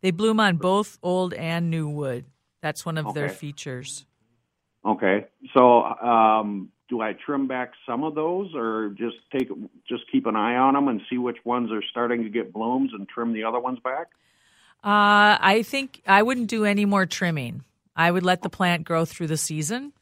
They 0.00 0.10
bloom 0.10 0.40
on 0.40 0.56
both 0.56 0.98
old 1.00 1.32
and 1.34 1.70
new 1.70 1.88
wood. 1.88 2.26
That's 2.62 2.86
one 2.86 2.96
of 2.96 3.12
their 3.12 3.28
features. 3.28 4.06
Okay. 4.84 5.26
So, 5.54 5.82
um, 5.82 6.70
do 6.88 7.00
I 7.00 7.14
trim 7.14 7.48
back 7.48 7.72
some 7.86 8.04
of 8.04 8.14
those, 8.14 8.50
or 8.54 8.94
just 8.96 9.16
take 9.30 9.48
just 9.88 10.04
keep 10.10 10.26
an 10.26 10.36
eye 10.36 10.56
on 10.56 10.74
them 10.74 10.88
and 10.88 11.00
see 11.10 11.18
which 11.18 11.38
ones 11.44 11.70
are 11.70 11.82
starting 11.90 12.22
to 12.22 12.28
get 12.28 12.52
blooms 12.52 12.90
and 12.92 13.08
trim 13.08 13.32
the 13.32 13.44
other 13.44 13.60
ones 13.60 13.78
back? 13.82 14.08
Uh, 14.84 15.38
I 15.40 15.62
think 15.64 16.02
I 16.06 16.22
wouldn't 16.22 16.48
do 16.48 16.64
any 16.64 16.84
more 16.84 17.06
trimming. 17.06 17.64
I 17.94 18.10
would 18.10 18.24
let 18.24 18.42
the 18.42 18.50
plant 18.50 18.84
grow 18.84 19.04
through 19.04 19.28
the 19.28 19.36
season. 19.36 19.92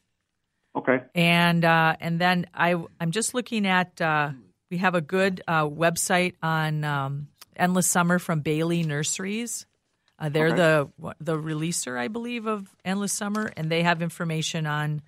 Okay. 0.75 1.01
And 1.13 1.63
uh, 1.63 1.95
and 1.99 2.19
then 2.19 2.45
I 2.53 2.75
I'm 2.99 3.11
just 3.11 3.33
looking 3.33 3.67
at 3.67 4.01
uh, 4.01 4.31
we 4.69 4.77
have 4.77 4.95
a 4.95 5.01
good 5.01 5.41
uh, 5.47 5.65
website 5.67 6.35
on 6.41 6.83
um, 6.83 7.27
Endless 7.55 7.87
Summer 7.87 8.19
from 8.19 8.39
Bailey 8.39 8.83
Nurseries. 8.83 9.65
Uh, 10.21 10.29
they're 10.29 10.47
Okay. 10.49 10.55
the 10.57 11.13
the 11.19 11.35
releaser, 11.35 11.97
I 11.97 12.07
believe, 12.07 12.45
of 12.45 12.69
Endless 12.85 13.11
Summer, 13.11 13.51
and 13.57 13.71
they 13.71 13.81
have 13.81 14.03
information 14.03 14.67
on 14.67 15.01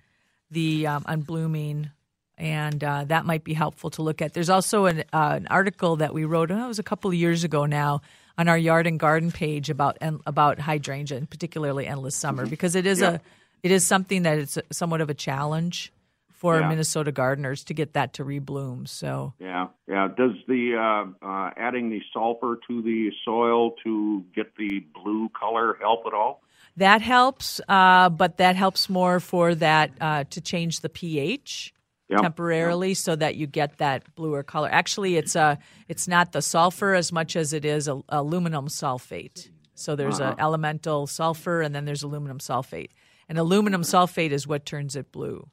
the 0.50 0.88
um, 0.88 1.04
on 1.06 1.20
blooming, 1.20 1.90
and 2.36 2.82
uh, 2.82 3.04
that 3.04 3.24
might 3.24 3.44
be 3.44 3.54
helpful 3.54 3.90
to 3.90 4.02
look 4.02 4.20
at. 4.20 4.34
There's 4.34 4.50
also 4.50 4.86
an 4.86 5.04
uh, 5.12 5.34
an 5.36 5.46
article 5.46 5.96
that 5.96 6.12
we 6.12 6.24
wrote. 6.24 6.50
Oh, 6.50 6.64
it 6.64 6.68
was 6.68 6.80
a 6.80 6.82
couple 6.82 7.08
of 7.10 7.14
years 7.14 7.44
ago 7.44 7.64
now 7.64 8.02
on 8.36 8.48
our 8.48 8.58
yard 8.58 8.88
and 8.88 8.98
garden 8.98 9.30
page 9.30 9.70
about 9.70 9.96
about 10.26 10.58
hydrangea, 10.58 11.16
and 11.18 11.30
particularly 11.30 11.86
Endless 11.86 12.16
Summer, 12.16 12.44
because 12.46 12.74
it 12.74 12.84
is 12.86 13.00
Yeah. 13.00 13.10
a 13.12 13.20
it 13.62 13.70
is 13.70 13.86
something 13.86 14.24
that 14.24 14.38
is 14.38 14.58
somewhat 14.72 15.00
of 15.00 15.08
a 15.10 15.14
challenge 15.14 15.92
for 16.34 16.60
Yeah. 16.60 16.68
Minnesota 16.68 17.12
gardeners 17.12 17.64
to 17.64 17.74
get 17.74 17.94
that 17.94 18.12
to 18.14 18.24
rebloom. 18.24 18.86
So 18.88 19.32
Yeah, 19.38 19.68
yeah. 19.88 20.08
Does 20.08 20.32
the 20.46 20.74
uh, 20.76 21.26
uh, 21.26 21.50
adding 21.56 21.90
the 21.90 22.02
sulfur 22.12 22.58
to 22.68 22.82
the 22.82 23.10
soil 23.24 23.72
to 23.84 24.24
get 24.34 24.54
the 24.56 24.80
blue 24.94 25.28
color 25.30 25.76
help 25.80 26.02
at 26.06 26.12
all? 26.14 26.42
that 26.76 27.00
helps, 27.02 27.60
uh, 27.68 28.08
but 28.08 28.38
that 28.38 28.56
helps 28.56 28.90
more 28.90 29.20
for 29.20 29.54
that 29.54 29.92
uh, 30.00 30.24
to 30.30 30.40
change 30.40 30.80
the 30.80 30.88
pH 30.88 31.72
Yep. 32.10 32.20
temporarily 32.20 32.92
so 32.92 33.16
that 33.16 33.36
you 33.36 33.46
get 33.46 33.78
that 33.78 34.14
bluer 34.14 34.42
color. 34.42 34.68
Actually, 34.70 35.16
it's 35.16 35.34
a 35.36 35.58
it's 35.88 36.06
not 36.06 36.32
the 36.32 36.42
sulfur 36.42 36.92
as 36.94 37.10
much 37.12 37.34
as 37.34 37.54
it 37.54 37.64
is 37.64 37.88
a, 37.88 38.02
aluminum 38.10 38.68
sulfate. 38.68 39.48
So 39.74 39.96
there's 39.96 40.20
Uh-huh. 40.20 40.34
a 40.38 40.40
elemental 40.42 41.06
sulfur 41.06 41.62
and 41.62 41.74
then 41.74 41.86
there's 41.86 42.02
aluminum 42.02 42.38
sulfate. 42.40 42.90
And 43.28 43.38
aluminum 43.38 43.80
sulfate 43.82 44.32
is 44.32 44.46
what 44.46 44.66
turns 44.66 44.96
it 44.96 45.10
blue. 45.12 45.48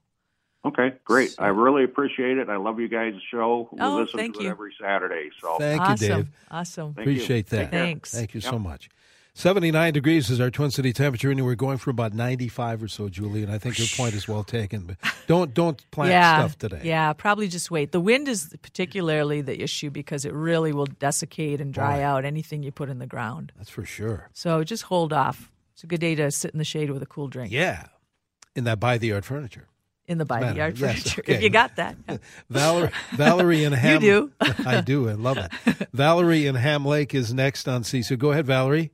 Okay, 0.63 0.93
great. 1.05 1.33
I 1.39 1.47
really 1.47 1.83
appreciate 1.83 2.37
it. 2.37 2.47
I 2.49 2.57
love 2.57 2.79
you 2.79 2.87
guys' 2.87 3.15
show. 3.31 3.67
We 3.71 3.79
Oh, 3.81 3.97
listen 3.97 4.19
thank 4.19 4.35
to 4.35 4.43
you. 4.43 4.49
it 4.49 4.51
every 4.51 4.73
Saturday. 4.79 5.29
So 5.41 5.57
Thank 5.57 5.81
awesome. 5.81 6.07
you, 6.07 6.15
Dave. 6.15 6.27
Awesome. 6.51 6.93
Thank 6.93 7.07
you. 7.07 7.13
Appreciate 7.13 7.47
that. 7.47 7.71
Thanks. 7.71 8.13
Thank 8.13 8.35
you 8.35 8.41
so 8.41 8.59
much. 8.59 8.89
79 9.33 9.93
degrees 9.93 10.29
is 10.29 10.41
our 10.41 10.51
Twin 10.51 10.71
City 10.71 10.91
temperature, 10.91 11.31
and 11.31 11.43
we're 11.43 11.55
going 11.55 11.77
for 11.77 11.89
about 11.89 12.13
95 12.13 12.83
or 12.83 12.87
so, 12.89 13.07
Julie. 13.07 13.43
And 13.43 13.51
I 13.51 13.57
think 13.57 13.79
your 13.79 13.87
point 13.95 14.13
is 14.13 14.27
well 14.27 14.43
taken. 14.43 14.81
But 14.83 14.97
don't 15.27 15.53
don't 15.53 15.89
plant 15.89 16.11
yeah, 16.11 16.39
stuff 16.39 16.57
today. 16.59 16.81
Yeah, 16.83 17.13
probably 17.13 17.47
just 17.47 17.71
wait. 17.71 17.91
The 17.93 18.01
wind 18.01 18.27
is 18.27 18.53
particularly 18.61 19.39
the 19.41 19.61
issue 19.63 19.89
because 19.89 20.25
it 20.25 20.33
really 20.33 20.73
will 20.73 20.85
desiccate 20.85 21.61
and 21.61 21.73
dry 21.73 21.99
Boy. 21.99 22.03
out 22.03 22.25
anything 22.25 22.61
you 22.61 22.71
put 22.73 22.89
in 22.89 22.99
the 22.99 23.07
ground. 23.07 23.53
That's 23.57 23.69
for 23.69 23.85
sure. 23.85 24.29
So 24.33 24.63
just 24.65 24.83
hold 24.83 25.13
off. 25.13 25.49
It's 25.73 25.83
a 25.83 25.87
good 25.87 26.01
day 26.01 26.13
to 26.15 26.29
sit 26.29 26.51
in 26.51 26.57
the 26.57 26.65
shade 26.65 26.91
with 26.91 27.01
a 27.01 27.05
cool 27.07 27.29
drink. 27.29 27.51
Yeah, 27.53 27.85
in 28.53 28.65
that 28.65 28.81
by 28.81 28.97
the 28.97 29.07
yard 29.07 29.23
furniture. 29.25 29.67
In 30.07 30.17
the 30.17 30.25
by 30.25 30.39
the 30.39 30.45
Matter. 30.47 30.57
yard 30.57 30.77
Yes, 30.77 31.03
furniture. 31.03 31.21
okay. 31.21 31.33
If 31.35 31.41
you 31.43 31.49
got 31.49 31.75
that. 31.77 31.95
Valerie, 32.49 32.89
Valerie 33.13 33.63
in 33.63 33.71
You 33.71 33.77
Ham. 33.77 34.01
do. 34.01 34.31
I 34.41 34.81
do. 34.81 35.07
I 35.09 35.13
love 35.13 35.37
it. 35.37 35.51
Valerie 35.93 36.47
in 36.47 36.55
Ham 36.55 36.85
Lake 36.85 37.13
is 37.13 37.33
next 37.33 37.67
on 37.67 37.83
CCO. 37.83 38.17
Go 38.17 38.31
ahead, 38.31 38.45
Valerie. 38.45 38.91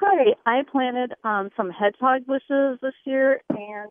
Hi, 0.00 0.34
I 0.46 0.62
planted 0.70 1.12
um, 1.24 1.50
some 1.56 1.70
hedgehog 1.70 2.26
bushes 2.26 2.78
this 2.82 2.94
year, 3.04 3.40
and 3.50 3.90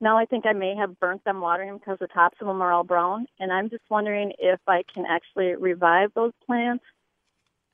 now 0.00 0.18
I 0.18 0.24
think 0.26 0.44
I 0.46 0.52
may 0.52 0.74
have 0.76 0.98
burnt 1.00 1.24
them 1.24 1.40
watering 1.40 1.68
them 1.68 1.78
because 1.78 1.98
the 2.00 2.08
tops 2.08 2.36
of 2.40 2.46
them 2.46 2.60
are 2.62 2.72
all 2.72 2.84
brown. 2.84 3.26
And 3.38 3.52
I'm 3.52 3.70
just 3.70 3.84
wondering 3.90 4.32
if 4.38 4.60
I 4.66 4.82
can 4.92 5.04
actually 5.08 5.54
revive 5.56 6.10
those 6.14 6.32
plants. 6.46 6.84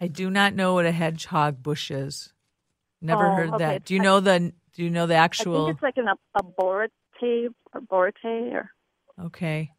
I 0.00 0.06
do 0.06 0.30
not 0.30 0.54
know 0.54 0.74
what 0.74 0.86
a 0.86 0.92
hedgehog 0.92 1.62
bush 1.62 1.90
is. 1.90 2.32
Never 3.00 3.26
Oh, 3.26 3.34
heard 3.34 3.48
okay. 3.54 3.58
that. 3.64 3.84
Do 3.84 3.94
you 3.94 4.00
know 4.00 4.20
the 4.20 4.52
do 4.78 4.84
you 4.84 4.90
know 4.90 5.08
the 5.08 5.14
actual? 5.14 5.42
I 5.42 5.42
actual 5.42 5.66
think 5.66 5.76
it's 5.76 5.82
like 5.82 5.96
an 5.96 6.06
a 6.36 6.42
borate 6.44 6.90
or 7.74 7.80
borate 7.80 8.54
or 8.54 8.70
Okay. 9.20 9.72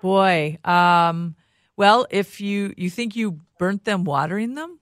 Boy, 0.00 0.56
um 0.64 1.36
well, 1.76 2.06
if 2.10 2.40
you 2.40 2.72
you 2.78 2.88
think 2.88 3.14
you 3.16 3.40
burnt 3.58 3.84
them 3.84 4.04
watering 4.04 4.54
them? 4.54 4.80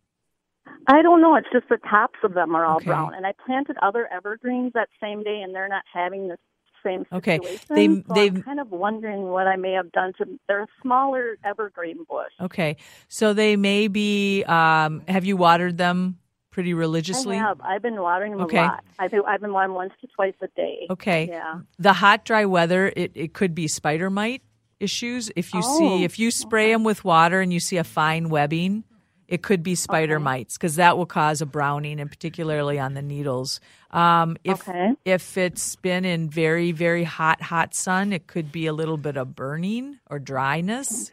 I 0.86 1.02
don't 1.02 1.20
know. 1.20 1.34
It's 1.34 1.48
just 1.52 1.68
the 1.68 1.78
tops 1.78 2.20
of 2.22 2.34
them 2.34 2.54
are 2.54 2.64
all 2.64 2.76
Okay. 2.76 2.86
brown. 2.86 3.14
And 3.14 3.26
I 3.26 3.32
planted 3.44 3.76
other 3.82 4.08
evergreens 4.12 4.72
that 4.74 4.88
same 5.02 5.24
day, 5.24 5.40
and 5.42 5.52
they're 5.52 5.68
not 5.68 5.82
having 5.92 6.28
the 6.28 6.38
same 6.84 7.04
Okay. 7.12 7.38
They- 7.68 7.88
so 7.96 8.14
they- 8.14 8.28
I'm 8.28 8.42
kind 8.44 8.60
of 8.60 8.70
wondering 8.70 9.24
what 9.24 9.48
I 9.48 9.56
may 9.56 9.72
have 9.72 9.90
done 9.90 10.12
to. 10.18 10.38
They're 10.46 10.62
a 10.62 10.68
smaller 10.82 11.36
evergreen 11.42 12.04
bush. 12.08 12.32
Okay. 12.40 12.76
So 13.08 13.32
they 13.34 13.56
may 13.56 13.88
be 13.88 14.44
um 14.44 15.02
have 15.08 15.24
you 15.24 15.36
watered 15.36 15.78
them 15.78 16.20
pretty 16.56 16.72
religiously? 16.72 17.36
I 17.36 17.40
have. 17.40 17.60
I've 17.60 17.82
been 17.82 18.00
watering 18.00 18.32
them 18.32 18.40
Okay. 18.40 18.56
a 18.56 18.62
lot. 18.62 18.84
I've 18.98 19.10
been, 19.10 19.20
I've 19.26 19.42
been 19.42 19.52
watering 19.52 19.74
once 19.74 19.92
to 20.00 20.06
twice 20.06 20.32
a 20.40 20.46
day. 20.56 20.86
Okay. 20.88 21.28
Yeah. 21.28 21.60
The 21.78 21.92
hot, 21.92 22.24
dry 22.24 22.46
weather, 22.46 22.90
it, 22.96 23.12
it 23.14 23.34
could 23.34 23.54
be 23.54 23.68
spider 23.68 24.08
mite 24.08 24.40
issues. 24.80 25.30
If 25.36 25.52
you 25.52 25.60
Oh, 25.62 25.78
see, 25.78 26.04
if 26.04 26.18
you 26.18 26.30
spray 26.30 26.72
them 26.72 26.82
with 26.82 27.04
water 27.04 27.42
and 27.42 27.52
you 27.52 27.60
see 27.60 27.76
a 27.76 27.84
fine 27.84 28.30
webbing, 28.30 28.84
it 29.28 29.42
could 29.42 29.62
be 29.62 29.74
spider 29.74 30.18
mites 30.18 30.56
because 30.56 30.76
that 30.76 30.96
will 30.96 31.04
cause 31.04 31.42
a 31.42 31.46
browning, 31.46 32.00
and 32.00 32.08
particularly 32.10 32.78
on 32.78 32.94
the 32.94 33.02
needles. 33.02 33.60
Um, 33.90 34.38
if 34.42 34.66
if 35.04 35.36
it's 35.36 35.76
been 35.76 36.06
in 36.06 36.30
very 36.30 36.72
very 36.72 37.04
hot 37.04 37.42
hot 37.42 37.74
sun, 37.74 38.14
it 38.14 38.26
could 38.28 38.50
be 38.50 38.64
a 38.66 38.72
little 38.72 38.96
bit 38.96 39.18
of 39.18 39.34
burning 39.36 39.98
or 40.08 40.18
dryness, 40.18 41.10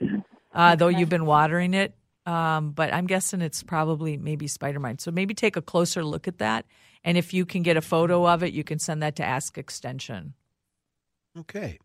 uh, 0.54 0.76
though 0.78 0.88
you've 0.88 1.10
been 1.10 1.26
watering 1.26 1.74
it. 1.74 1.96
Um, 2.26 2.72
but 2.72 2.94
I'm 2.94 3.06
guessing 3.06 3.42
it's 3.42 3.64
probably 3.64 4.18
maybe 4.18 4.48
spider 4.48 4.80
mite. 4.80 5.02
So 5.02 5.12
maybe 5.12 5.34
take 5.34 5.58
a 5.58 5.62
closer 5.62 6.04
look 6.04 6.28
at 6.28 6.38
that, 6.38 6.66
and 7.04 7.18
if 7.18 7.34
you 7.34 7.46
can 7.46 7.64
get 7.64 7.78
a 7.78 7.82
photo 7.82 8.28
of 8.28 8.44
it, 8.44 8.54
you 8.54 8.64
can 8.64 8.80
send 8.80 9.04
that 9.04 9.16
to 9.18 9.26
Ask 9.26 9.58
Extension. 9.58 10.34
Okay. 11.38 11.80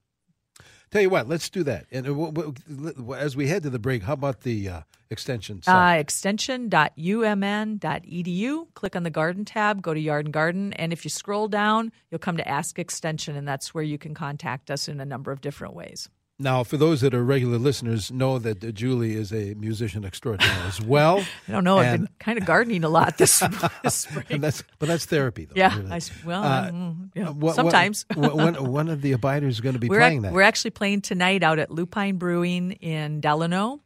Tell 0.90 1.03
you 1.03 1.11
what, 1.11 1.29
let's 1.29 1.51
do 1.51 1.62
that. 1.64 1.85
And 1.92 2.09
uh, 2.09 3.12
as 3.12 3.37
we 3.37 3.46
head 3.46 3.62
to 3.64 3.70
the 3.70 3.79
break, 3.79 4.05
how 4.05 4.14
about 4.14 4.40
the 4.40 4.68
uh, 4.68 4.81
extension 5.11 5.62
site? 5.62 5.96
Uh, 5.96 6.01
extension.umn.edu. 6.01 8.74
Click 8.74 8.96
on 8.96 9.03
the 9.03 9.11
garden 9.11 9.44
tab, 9.44 9.83
go 9.83 9.92
to 9.92 10.01
Yard 10.01 10.24
and 10.27 10.33
Garden, 10.33 10.72
and 10.74 10.92
if 10.92 11.05
you 11.05 11.11
scroll 11.11 11.46
down, 11.46 11.92
you'll 12.11 12.18
come 12.18 12.38
to 12.38 12.48
Ask 12.48 12.79
Extension, 12.79 13.37
and 13.37 13.46
that's 13.46 13.74
where 13.74 13.85
you 13.85 13.98
can 13.98 14.14
contact 14.14 14.70
us 14.70 14.88
in 14.88 14.98
a 14.98 15.05
number 15.05 15.31
of 15.31 15.42
different 15.42 15.74
ways. 15.74 16.09
Now, 16.38 16.62
for 16.62 16.77
those 16.77 17.01
that 17.01 17.14
are 17.14 17.24
regular 17.24 17.59
listeners, 17.59 18.12
know 18.12 18.38
that 18.38 18.62
uh, 18.64 18.70
Julie 18.70 19.14
is 19.14 19.33
a 19.33 19.55
musician 19.55 20.05
extraordinaire 20.05 20.62
as 20.66 20.81
well. 20.81 21.24
I 21.48 21.53
don't 21.53 21.64
know. 21.64 21.79
I've 21.79 21.98
been 21.98 22.09
kind 22.20 22.38
of 22.38 22.44
gardening 22.44 22.85
a 22.85 22.88
lot 22.88 23.18
this, 23.18 23.42
this 23.83 23.94
spring. 23.94 24.27
and 24.31 24.42
that's, 24.42 24.62
but 24.79 24.88
that's 24.88 25.05
therapy, 25.07 25.46
though. 25.46 25.55
Yeah, 25.57 25.77
really. 25.77 25.90
I 25.92 26.01
well, 26.24 26.42
Uh, 26.44 26.70
mm, 26.70 27.11
yeah, 27.14 27.31
what- 27.31 27.55
sometimes. 27.57 28.07
what- 28.14 28.37
when, 28.37 28.55
when 28.72 28.88
are 28.88 28.96
the 28.96 29.12
abiders 29.12 29.55
is 29.57 29.61
going 29.61 29.72
to 29.74 29.79
be 29.81 29.88
we're 29.88 29.98
playing 29.98 30.18
ac- 30.18 30.22
that? 30.22 30.33
We're 30.33 30.42
actually 30.42 30.70
playing 30.70 31.01
tonight 31.01 31.42
out 31.42 31.59
at 31.59 31.70
Lupine 31.70 32.16
Brewing 32.18 32.72
in 32.72 33.20
Delano, 33.20 33.81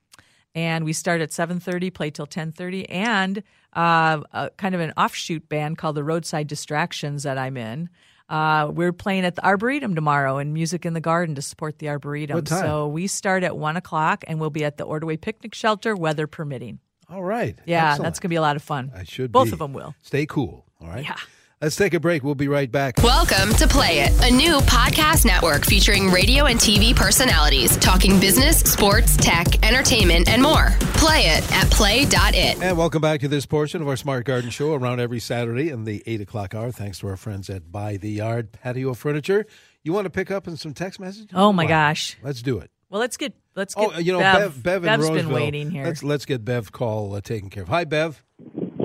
and 0.55 0.85
we 0.85 0.93
start 0.93 1.23
at 1.23 1.33
seven 1.33 1.59
thirty, 1.61 1.88
play 1.91 2.11
till 2.11 2.27
ten 2.27 2.53
thirty, 2.53 2.87
and 2.91 3.43
uh, 3.75 4.21
a, 4.33 4.51
kind 4.59 4.75
of 4.75 4.83
an 4.83 4.93
offshoot 4.99 5.49
band 5.49 5.79
called 5.79 5.97
the 5.97 6.05
Roadside 6.05 6.47
Distractions 6.49 7.23
that 7.23 7.38
I'm 7.38 7.57
in. 7.57 7.88
Uh, 8.33 8.68
we're 8.73 8.95
playing 8.95 9.27
at 9.27 9.35
the 9.37 9.45
Arboretum 9.45 9.95
tomorrow 9.95 10.38
in 10.38 10.55
Music 10.55 10.87
in 10.87 10.95
the 10.95 11.01
Garden 11.03 11.35
to 11.35 11.42
support 11.42 11.79
the 11.79 11.90
Arboretum. 11.90 12.47
So 12.47 12.88
we 12.88 13.07
start 13.07 13.45
at 13.45 13.59
one 13.59 13.77
o'clock, 13.77 14.25
and 14.27 14.40
we'll 14.40 14.49
be 14.49 14.64
at 14.64 14.79
the 14.79 14.85
Ordway 14.85 15.18
Picnic 15.18 15.55
Shelter, 15.55 15.95
weather 15.95 16.27
permitting. 16.27 16.79
All 17.11 17.23
right. 17.23 17.59
Yeah, 17.66 17.90
Excellent. 17.90 18.07
that's 18.07 18.21
going 18.21 18.29
to 18.29 18.33
be 18.33 18.37
a 18.37 18.40
lot 18.40 18.57
of 18.57 18.62
fun. 18.62 18.90
I 18.97 19.05
should 19.05 19.33
Both 19.33 19.49
be. 19.49 19.53
of 19.53 19.59
them 19.59 19.75
will. 19.75 19.95
Stay 20.01 20.25
cool. 20.25 20.64
All 20.81 20.88
right. 20.88 21.05
Yeah. 21.05 21.16
Let's 21.62 21.77
take 21.77 21.94
a 21.94 22.01
break. 22.01 22.25
We'll 22.25 22.35
be 22.35 22.48
right 22.48 22.68
back. 22.70 23.01
Welcome 23.05 23.55
to 23.55 23.68
Play 23.68 24.01
It, 24.01 24.11
a 24.29 24.35
new 24.35 24.59
podcast 24.62 25.25
network 25.25 25.64
featuring 25.64 26.11
radio 26.11 26.46
and 26.46 26.59
TV 26.59 26.92
personalities 26.94 27.77
talking 27.77 28.18
business, 28.18 28.59
sports, 28.59 29.16
tech, 29.16 29.64
entertainment, 29.64 30.29
and 30.29 30.42
more. 30.42 30.70
Play 30.94 31.27
it 31.27 31.53
at 31.53 31.70
play.it. 31.70 32.61
And 32.61 32.77
welcome 32.77 33.01
back 33.01 33.20
to 33.20 33.29
this 33.29 33.46
portion 33.46 33.81
of 33.81 33.87
our 33.87 33.94
Smart 33.94 34.25
Garden 34.25 34.51
Show 34.51 34.75
around 34.75 34.98
every 34.98 35.20
Saturday 35.20 35.68
in 35.68 35.85
the 35.85 36.03
8 36.05 36.22
o'clock 36.22 36.53
hour. 36.53 36.72
Thanks 36.72 36.98
to 36.98 37.07
our 37.07 37.16
friends 37.16 37.48
at 37.48 37.70
By 37.70 37.96
the 37.96 38.11
Yard 38.11 38.51
Patio 38.51 38.92
Furniture. 38.94 39.46
You 39.85 39.92
want 39.92 40.07
to 40.07 40.11
pick 40.11 40.33
up 40.33 40.48
on 40.48 40.57
some 40.57 40.75
text 40.75 40.98
messages? 40.98 41.29
Oh 41.33 41.53
my 41.53 41.62
Wow. 41.62 41.68
gosh. 41.68 42.16
Let's 42.25 42.42
do 42.42 42.59
it. 42.59 42.72
Well, 42.90 42.98
let's 43.01 43.16
get 43.16 43.35
let's 43.55 43.77
get 43.77 43.88
Oh, 43.94 43.98
you 44.01 44.11
know, 44.11 44.18
Bev. 44.18 44.55
Bev, 44.55 44.62
Bev 44.64 44.77
in 44.79 44.83
Bev's 44.83 45.09
Roseville. 45.09 45.22
been 45.29 45.33
waiting 45.33 45.70
here. 45.70 45.85
Let's 45.85 46.03
let's 46.03 46.27
get 46.27 46.44
Bev 46.44 46.72
call 46.72 47.14
uh, 47.14 47.20
taken 47.20 47.51
care 47.51 47.62
of. 47.62 47.68
Hi, 47.68 47.85
Bev. 47.85 48.20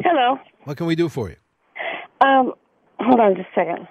Hello. 0.04 0.38
What 0.66 0.78
can 0.78 0.86
we 0.86 0.94
do 0.96 1.10
for 1.10 1.30
you? 1.30 1.38
Um, 2.22 2.54
hold 3.00 3.20
on 3.20 3.36
just 3.36 3.50
a 3.50 3.60
second. 3.60 3.88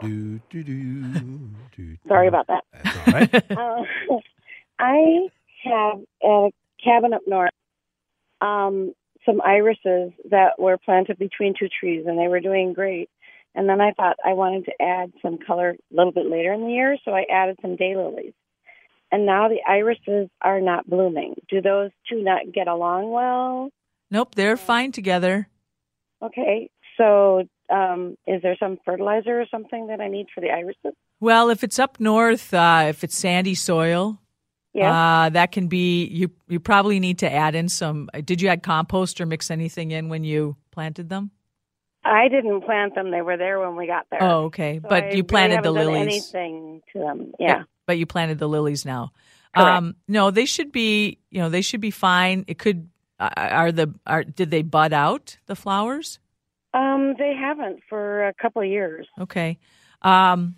Do, 0.00 0.40
do, 0.50 0.62
do, 0.62 1.50
do. 1.76 1.96
Sorry 2.06 2.28
about 2.28 2.48
that. 2.48 2.64
That's 2.72 2.96
all 2.96 3.14
right. 3.14 3.50
Uh, 3.50 4.18
I 4.78 5.28
have 5.64 6.00
at 6.22 6.28
a 6.28 6.50
cabin 6.82 7.14
up 7.14 7.22
north 7.26 7.52
um, 8.40 8.92
some 9.24 9.40
irises 9.40 10.12
that 10.30 10.58
were 10.58 10.78
planted 10.78 11.18
between 11.18 11.54
two 11.58 11.68
trees, 11.68 12.04
and 12.06 12.18
they 12.18 12.28
were 12.28 12.40
doing 12.40 12.72
great. 12.72 13.08
And 13.54 13.68
then 13.68 13.80
I 13.80 13.92
thought 13.92 14.16
I 14.24 14.34
wanted 14.34 14.66
to 14.66 14.82
add 14.82 15.12
some 15.22 15.38
color 15.38 15.70
a 15.70 15.96
little 15.96 16.12
bit 16.12 16.26
later 16.26 16.52
in 16.52 16.62
the 16.62 16.72
year, 16.72 16.98
so 17.04 17.12
I 17.12 17.24
added 17.30 17.56
some 17.62 17.76
daylilies. 17.76 18.34
And 19.10 19.24
now 19.24 19.48
the 19.48 19.60
irises 19.66 20.28
are 20.42 20.60
not 20.60 20.88
blooming. 20.88 21.36
Do 21.48 21.62
those 21.62 21.90
two 22.08 22.22
not 22.22 22.52
get 22.52 22.68
along 22.68 23.10
well? 23.10 23.70
Nope, 24.10 24.34
they're 24.34 24.56
fine 24.56 24.92
together. 24.92 25.48
Okay, 26.22 26.70
so 26.98 27.48
um, 27.70 28.16
is 28.26 28.42
there 28.42 28.56
some 28.58 28.78
fertilizer 28.84 29.40
or 29.40 29.46
something 29.50 29.88
that 29.88 30.00
I 30.00 30.08
need 30.08 30.26
for 30.34 30.40
the 30.40 30.50
irises? 30.50 30.94
Well, 31.20 31.50
if 31.50 31.64
it's 31.64 31.78
up 31.78 31.98
north, 32.00 32.52
uh, 32.54 32.86
if 32.88 33.02
it's 33.04 33.16
sandy 33.16 33.54
soil, 33.54 34.18
Yeah. 34.74 34.92
uh, 35.26 35.28
that 35.30 35.52
can 35.52 35.68
be. 35.68 36.04
You 36.06 36.30
you 36.48 36.60
probably 36.60 37.00
need 37.00 37.18
to 37.20 37.32
add 37.32 37.54
in 37.54 37.68
some. 37.68 38.08
Did 38.24 38.40
you 38.42 38.48
add 38.48 38.62
compost 38.62 39.20
or 39.20 39.26
mix 39.26 39.50
anything 39.50 39.90
in 39.90 40.08
when 40.08 40.24
you 40.24 40.56
planted 40.70 41.08
them? 41.08 41.30
I 42.04 42.28
didn't 42.28 42.60
plant 42.62 42.94
them; 42.94 43.10
they 43.10 43.22
were 43.22 43.36
there 43.36 43.58
when 43.58 43.74
we 43.76 43.86
got 43.86 44.06
there. 44.10 44.22
Oh, 44.22 44.44
okay. 44.44 44.78
So 44.82 44.88
But 44.88 45.04
I 45.04 45.06
you 45.06 45.10
really 45.12 45.22
planted 45.24 45.62
the 45.62 45.72
haven't 45.72 45.74
done 45.74 45.92
lilies. 45.94 46.34
Anything 46.34 46.82
to 46.92 46.98
them? 47.00 47.32
Yeah. 47.40 47.62
But 47.86 47.98
you 47.98 48.06
planted 48.06 48.38
the 48.38 48.48
lilies 48.48 48.84
now. 48.84 49.12
Correct. 49.54 49.68
Um, 49.78 49.96
no, 50.06 50.30
they 50.30 50.44
should 50.44 50.70
be. 50.72 51.18
You 51.30 51.40
know, 51.40 51.48
they 51.48 51.62
should 51.62 51.80
be 51.80 51.90
fine. 51.90 52.44
It 52.46 52.58
could. 52.58 52.88
Uh, 53.18 53.30
are 53.36 53.72
the 53.72 53.94
are 54.06 54.22
did 54.24 54.50
they 54.50 54.60
bud 54.62 54.92
out 54.92 55.38
the 55.46 55.56
flowers? 55.56 56.18
Um, 56.76 57.14
they 57.18 57.32
haven't 57.34 57.80
for 57.88 58.28
a 58.28 58.34
couple 58.34 58.60
of 58.62 58.68
years. 58.68 59.06
Okay. 59.18 59.58
Um, 60.02 60.56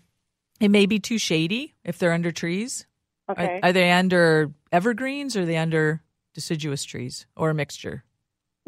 It 0.60 0.70
may 0.70 0.86
be 0.86 0.98
too 0.98 1.18
shady 1.18 1.74
if 1.84 1.98
they're 1.98 2.12
under 2.12 2.32
trees. 2.32 2.86
Okay. 3.30 3.60
Are, 3.62 3.68
are 3.68 3.72
they 3.72 3.92
under 3.92 4.50
evergreens 4.72 5.36
or 5.36 5.42
are 5.42 5.46
they 5.46 5.56
under 5.56 6.02
deciduous 6.34 6.82
trees 6.82 7.26
or 7.36 7.50
a 7.50 7.54
mixture? 7.54 8.02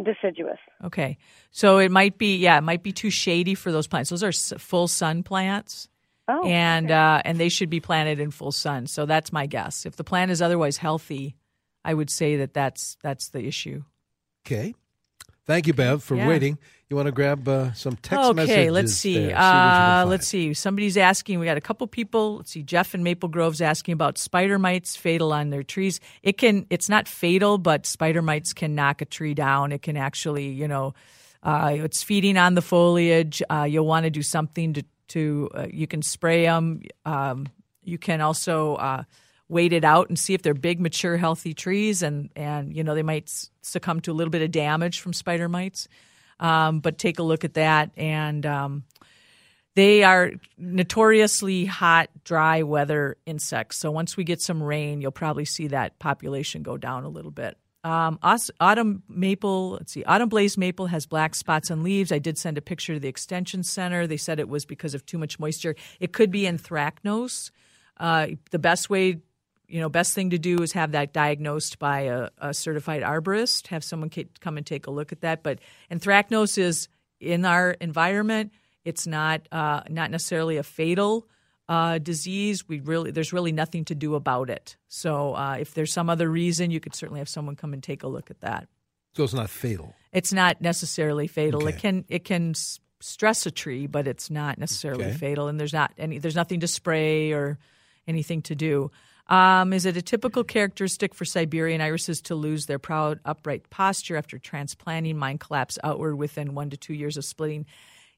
Deciduous. 0.03 0.59
Okay. 0.85 1.19
So 1.51 1.79
it 1.79 1.91
might 1.91 2.17
be, 2.17 2.37
yeah, 2.37 2.59
it 2.59 2.63
might 2.63 2.83
be 2.83 2.93
too 2.93 3.11
shady 3.11 3.55
for 3.55 3.73
those 3.73 3.89
plants. 3.89 4.11
Those 4.11 4.23
are 4.23 4.33
full 4.59 4.87
sun 4.89 5.23
plants. 5.23 5.89
Oh, 6.29 6.47
and 6.47 6.93
uh, 6.93 7.21
and 7.25 7.39
they 7.39 7.49
should 7.49 7.71
be 7.71 7.81
planted 7.81 8.21
in 8.21 8.31
full 8.31 8.53
sun. 8.53 8.87
So 8.87 9.05
that's 9.05 9.33
my 9.33 9.47
guess. 9.47 9.85
If 9.85 9.97
the 9.97 10.05
plant 10.05 10.31
is 10.31 10.41
otherwise 10.41 10.77
healthy, 10.77 11.35
I 11.85 11.93
would 11.93 12.09
say 12.09 12.37
that 12.37 12.55
that's 12.55 12.97
that's 13.03 13.31
the 13.31 13.45
issue. 13.45 13.83
Okay. 14.47 14.75
Thank 15.51 15.67
you, 15.67 15.75
Bev, 15.75 16.01
for 16.01 16.15
Yeah. 16.15 16.29
waiting. 16.29 16.59
You 16.89 16.95
want 16.95 17.07
to 17.07 17.13
grab 17.13 17.49
uh, 17.49 17.73
some 17.73 17.97
text 17.97 18.25
okay, 18.25 18.33
messages? 18.35 18.57
Okay, 18.57 18.71
let's 18.71 18.93
see. 18.95 19.27
what 19.27 19.37
uh, 19.37 20.05
let's 20.07 20.29
see. 20.29 20.55
Somebody's 20.55 20.97
asking. 20.97 21.41
We 21.41 21.47
got 21.47 21.57
a 21.57 21.61
couple 21.61 21.85
people. 21.89 22.37
Let's 22.37 22.53
see. 22.53 22.63
Jeff 22.63 22.95
in 22.95 23.03
Maple 23.03 23.29
Grove's 23.29 23.61
asking 23.61 23.95
about 23.95 24.17
spider 24.17 24.61
mites 24.61 24.95
fatal 24.95 25.33
on 25.33 25.51
their 25.51 25.65
trees. 25.65 25.99
It 26.23 26.39
can. 26.39 26.67
It's 26.71 26.89
not 26.89 27.09
fatal, 27.09 27.59
but 27.59 27.85
spider 27.85 28.23
mites 28.23 28.53
can 28.53 28.77
knock 28.77 29.03
a 29.03 29.05
tree 29.07 29.35
down. 29.35 29.73
It 29.73 29.83
can 29.83 29.97
actually, 29.97 30.51
you 30.51 30.69
know, 30.69 30.95
uh, 31.43 31.71
it's 31.75 32.05
feeding 32.05 32.37
on 32.37 32.55
the 32.55 32.63
foliage. 32.63 33.43
Uh, 33.51 33.67
you'll 33.69 33.87
want 33.87 34.05
to 34.05 34.11
do 34.11 34.23
something 34.23 34.75
to 34.75 34.85
to. 35.09 35.49
Uh, 35.53 35.67
you 35.69 35.89
can 35.89 36.03
spray 36.03 36.45
them. 36.45 36.83
Um, 37.05 37.49
you 37.83 37.99
can 37.99 38.21
also. 38.21 38.77
Wait 39.51 39.73
it 39.73 39.85
out 39.85 40.09
and 40.09 40.17
see 40.17 40.33
if 40.33 40.43
they're 40.43 40.55
big, 40.55 40.81
mature, 40.81 41.17
healthy 41.17 41.55
trees, 41.55 42.03
and 42.03 42.31
and 42.37 42.75
you 42.75 42.85
know 42.85 42.95
they 42.95 43.03
might 43.03 43.31
succumb 43.63 44.01
to 44.01 44.13
a 44.13 44.15
little 44.15 44.31
bit 44.31 44.43
of 44.43 44.53
damage 44.53 45.01
from 45.01 45.13
spider 45.13 45.49
mites. 45.49 45.89
Um, 46.39 46.79
but 46.79 46.99
take 46.99 47.19
a 47.19 47.25
look 47.25 47.45
at 47.45 47.55
that, 47.55 47.91
and 47.97 48.47
um, 48.47 48.85
they 49.75 50.05
are 50.05 50.31
notoriously 50.57 51.65
hot, 51.65 52.11
dry 52.23 52.63
weather 52.63 53.17
insects. 53.27 53.77
So 53.77 53.91
once 53.91 54.17
we 54.17 54.23
get 54.23 54.41
some 54.41 54.63
rain, 54.63 55.01
you'll 55.01 55.11
probably 55.11 55.45
see 55.45 55.67
that 55.67 55.99
population 55.99 56.63
go 56.63 56.77
down 56.77 57.05
a 57.05 57.09
little 57.09 57.33
bit. 57.33 57.59
Um, 57.83 58.19
autumn 58.23 59.03
maple, 59.09 59.71
let's 59.71 59.93
see, 59.93 60.05
autumn 60.05 60.29
blaze 60.29 60.59
maple 60.59 60.87
has 60.87 61.07
black 61.07 61.35
spots 61.35 61.71
on 61.71 61.83
leaves. 61.83 62.13
I 62.13 62.19
did 62.19 62.37
send 62.37 62.57
a 62.59 62.63
picture 62.63 62.95
to 62.95 63.01
the 63.01 63.09
extension 63.09 63.63
center. 63.63 64.07
They 64.07 64.19
said 64.19 64.39
it 64.39 64.49
was 64.49 64.65
because 64.65 64.95
of 64.95 65.07
too 65.07 65.19
much 65.19 65.39
moisture. 65.39 65.75
It 65.99 66.13
could 66.13 66.31
be 66.31 66.43
anthracnose. 66.43 67.51
Uh, 67.97 68.29
the 68.51 68.59
best 68.59 68.91
way, 68.91 69.21
you 69.71 69.81
know, 69.81 69.89
best 69.89 70.15
thing 70.15 70.31
to 70.31 70.39
do 70.39 70.63
is 70.63 70.73
have 70.73 70.93
that 70.93 71.13
diagnosed 71.13 71.79
by 71.79 72.01
a, 72.03 72.29
a 72.39 72.53
certified 72.53 73.03
arborist. 73.03 73.69
Have 73.69 73.85
someone 73.85 74.11
come 74.41 74.57
and 74.57 74.67
take 74.67 74.87
a 74.87 74.91
look 74.91 75.13
at 75.13 75.21
that. 75.21 75.43
But 75.43 75.61
anthracnose 75.91 76.59
is 76.59 76.89
in 77.21 77.45
our 77.45 77.73
environment. 77.73 78.53
It's 78.85 79.07
not 79.07 79.47
uh, 79.53 79.83
not 79.89 80.11
necessarily 80.11 80.57
a 80.57 80.63
fatal 80.63 81.29
uh, 81.69 81.99
disease. 81.99 82.69
We 82.69 82.81
really 82.81 83.11
there's 83.11 83.33
really 83.33 83.53
nothing 83.53 83.85
to 83.87 83.95
do 83.95 84.15
about 84.15 84.51
it. 84.51 84.77
So 84.89 85.35
uh, 85.35 85.57
if 85.61 85.75
there's 85.75 85.93
some 85.93 86.11
other 86.11 86.29
reason, 86.29 86.71
you 86.71 86.81
could 86.81 86.95
certainly 86.95 87.21
have 87.21 87.29
someone 87.29 87.57
come 87.57 87.73
and 87.73 87.83
take 87.83 88.03
a 88.03 88.09
look 88.09 88.31
at 88.31 88.41
that. 88.41 88.69
So 89.17 89.25
it's 89.25 89.35
not 89.35 89.51
fatal. 89.51 89.95
It's 90.13 90.33
not 90.33 90.61
necessarily 90.61 91.27
fatal. 91.27 91.67
It 91.67 91.79
can 91.79 92.05
it 92.09 92.25
can 92.25 92.55
stress 93.01 93.47
a 93.47 93.51
tree, 93.51 93.87
but 93.87 94.07
it's 94.07 94.31
not 94.31 94.59
necessarily 94.59 95.07
Okay. 95.07 95.17
fatal. 95.17 95.49
And 95.49 95.59
there's 95.61 95.73
not 95.73 95.93
any 95.99 96.19
there's 96.19 96.37
nothing 96.37 96.61
to 96.61 96.67
spray 96.69 97.33
or 97.33 97.59
anything 98.07 98.43
to 98.43 98.55
do. 98.55 98.91
Um, 99.31 99.73
is 99.73 99.87
it 99.87 99.97
a 99.97 100.03
typical 100.03 100.43
characteristic 100.43 101.15
for 101.15 101.25
Siberian 101.25 101.81
irises 101.81 102.21
to 102.23 102.35
lose 102.35 102.67
their 102.67 102.81
proud 102.81 103.21
upright 103.25 103.71
posture 103.71 104.17
after 104.17 104.39
transplanting? 104.39 105.17
Mine 105.17 105.39
collapse 105.39 105.79
outward 105.85 106.17
within 106.17 106.55
one 106.57 106.71
to 106.71 106.77
two 106.77 106.95
years 106.95 107.17
of 107.17 107.25
splitting. 107.25 107.65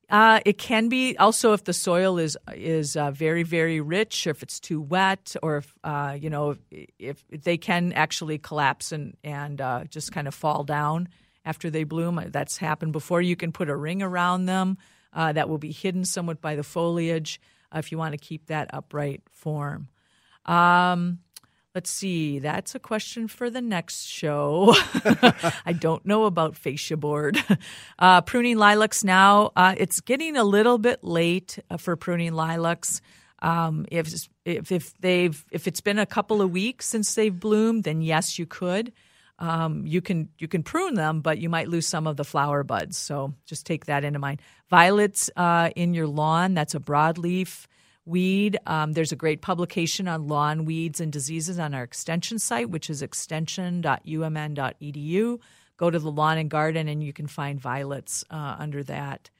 Uh, 0.08 0.40
it 0.46 0.56
can 0.56 0.88
be 0.88 1.16
also 1.18 1.52
if 1.52 1.64
the 1.64 1.72
soil 1.72 2.18
is 2.18 2.36
is 2.54 2.96
uh, 2.96 3.10
very 3.10 3.42
very 3.42 3.80
rich, 3.80 4.26
or 4.26 4.30
if 4.30 4.42
it's 4.42 4.58
too 4.58 4.80
wet, 4.80 5.36
or 5.42 5.58
if 5.58 5.74
uh, 5.84 6.16
you 6.18 6.30
know 6.30 6.56
if, 6.70 7.22
if 7.30 7.42
they 7.42 7.58
can 7.58 7.92
actually 7.92 8.38
collapse 8.38 8.90
and 8.90 9.14
and 9.22 9.60
uh, 9.60 9.84
just 9.84 10.12
kind 10.12 10.26
of 10.26 10.34
fall 10.34 10.64
down 10.64 11.08
after 11.44 11.68
they 11.70 11.84
bloom. 11.84 12.22
That's 12.28 12.56
happened 12.56 12.92
before. 12.92 13.20
You 13.20 13.36
can 13.36 13.52
put 13.52 13.68
a 13.68 13.76
ring 13.76 14.02
around 14.02 14.46
them 14.46 14.78
uh, 15.12 15.32
that 15.32 15.48
will 15.48 15.58
be 15.58 15.72
hidden 15.72 16.04
somewhat 16.04 16.40
by 16.40 16.56
the 16.56 16.62
foliage 16.62 17.40
uh, 17.74 17.78
if 17.78 17.92
you 17.92 17.98
want 17.98 18.12
to 18.12 18.18
keep 18.18 18.46
that 18.46 18.72
upright 18.72 19.22
form. 19.30 19.88
Um, 20.46 21.18
let's 21.74 21.90
see. 21.90 22.38
That's 22.38 22.74
a 22.74 22.78
question 22.78 23.28
for 23.28 23.50
the 23.50 23.60
next 23.60 24.06
show. 24.06 24.74
I 25.64 25.72
don't 25.78 26.04
know 26.04 26.24
about 26.24 26.56
fascia 26.56 26.96
board. 26.96 27.42
Uh, 27.98 28.20
pruning 28.20 28.56
lilacs 28.56 29.04
now. 29.04 29.52
Uh, 29.54 29.74
it's 29.76 30.00
getting 30.00 30.36
a 30.36 30.42
little 30.42 30.76
bit 30.76 31.04
late 31.04 31.58
uh, 31.70 31.76
for 31.76 31.94
pruning 31.94 32.32
lilacs. 32.32 33.00
Um, 33.40 33.86
if, 33.92 34.12
if 34.44 34.72
if 34.72 34.98
they've 34.98 35.44
if 35.52 35.68
it's 35.68 35.80
been 35.80 36.00
a 36.00 36.06
couple 36.06 36.42
of 36.42 36.50
weeks 36.50 36.86
since 36.86 37.14
they've 37.14 37.38
bloomed, 37.38 37.84
then 37.84 38.02
yes, 38.02 38.40
you 38.40 38.46
could. 38.46 38.92
Um, 39.38 39.86
you 39.86 40.00
can 40.00 40.30
you 40.38 40.48
can 40.48 40.62
prune 40.62 40.94
them, 40.94 41.20
but 41.20 41.38
you 41.38 41.48
might 41.48 41.68
lose 41.68 41.86
some 41.86 42.06
of 42.06 42.16
the 42.16 42.24
flower 42.24 42.64
buds. 42.64 42.96
So 42.96 43.34
just 43.46 43.66
take 43.66 43.86
that 43.86 44.04
into 44.04 44.18
mind. 44.18 44.40
Violets 44.68 45.30
uh, 45.36 45.70
in 45.76 45.94
your 45.94 46.06
lawn. 46.08 46.54
That's 46.54 46.74
a 46.74 46.80
broadleaf 46.80 47.66
weed. 48.04 48.58
Um, 48.66 48.92
there's 48.92 49.12
a 49.12 49.16
great 49.16 49.42
publication 49.42 50.08
on 50.08 50.26
lawn 50.26 50.64
weeds 50.64 51.00
and 51.00 51.12
diseases 51.12 51.58
on 51.58 51.74
our 51.74 51.82
extension 51.82 52.38
site, 52.38 52.70
which 52.70 52.88
is 52.90 53.02
extension.umn.edu. 53.02 55.38
Go 55.76 55.90
to 55.90 55.98
the 55.98 56.10
lawn 56.10 56.38
and 56.38 56.50
garden, 56.50 56.88
and 56.88 57.02
you 57.02 57.12
can 57.12 57.26
find 57.26 57.60
violets 57.60 58.24
uh, 58.30 58.56
under 58.58 58.82
that. 58.84 59.30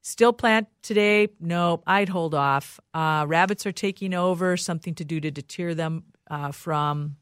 Still 0.00 0.32
plant 0.32 0.68
today? 0.82 1.28
Nope, 1.38 1.84
I'd 1.86 2.08
hold 2.08 2.34
off. 2.34 2.80
Uh, 2.92 3.24
rabbits 3.28 3.66
are 3.66 3.72
taking 3.72 4.14
over. 4.14 4.56
Something 4.56 4.96
to 4.96 5.04
do 5.04 5.20
to 5.20 5.30
deter 5.30 5.74
them 5.74 6.04
uh, 6.28 6.50
from 6.50 7.16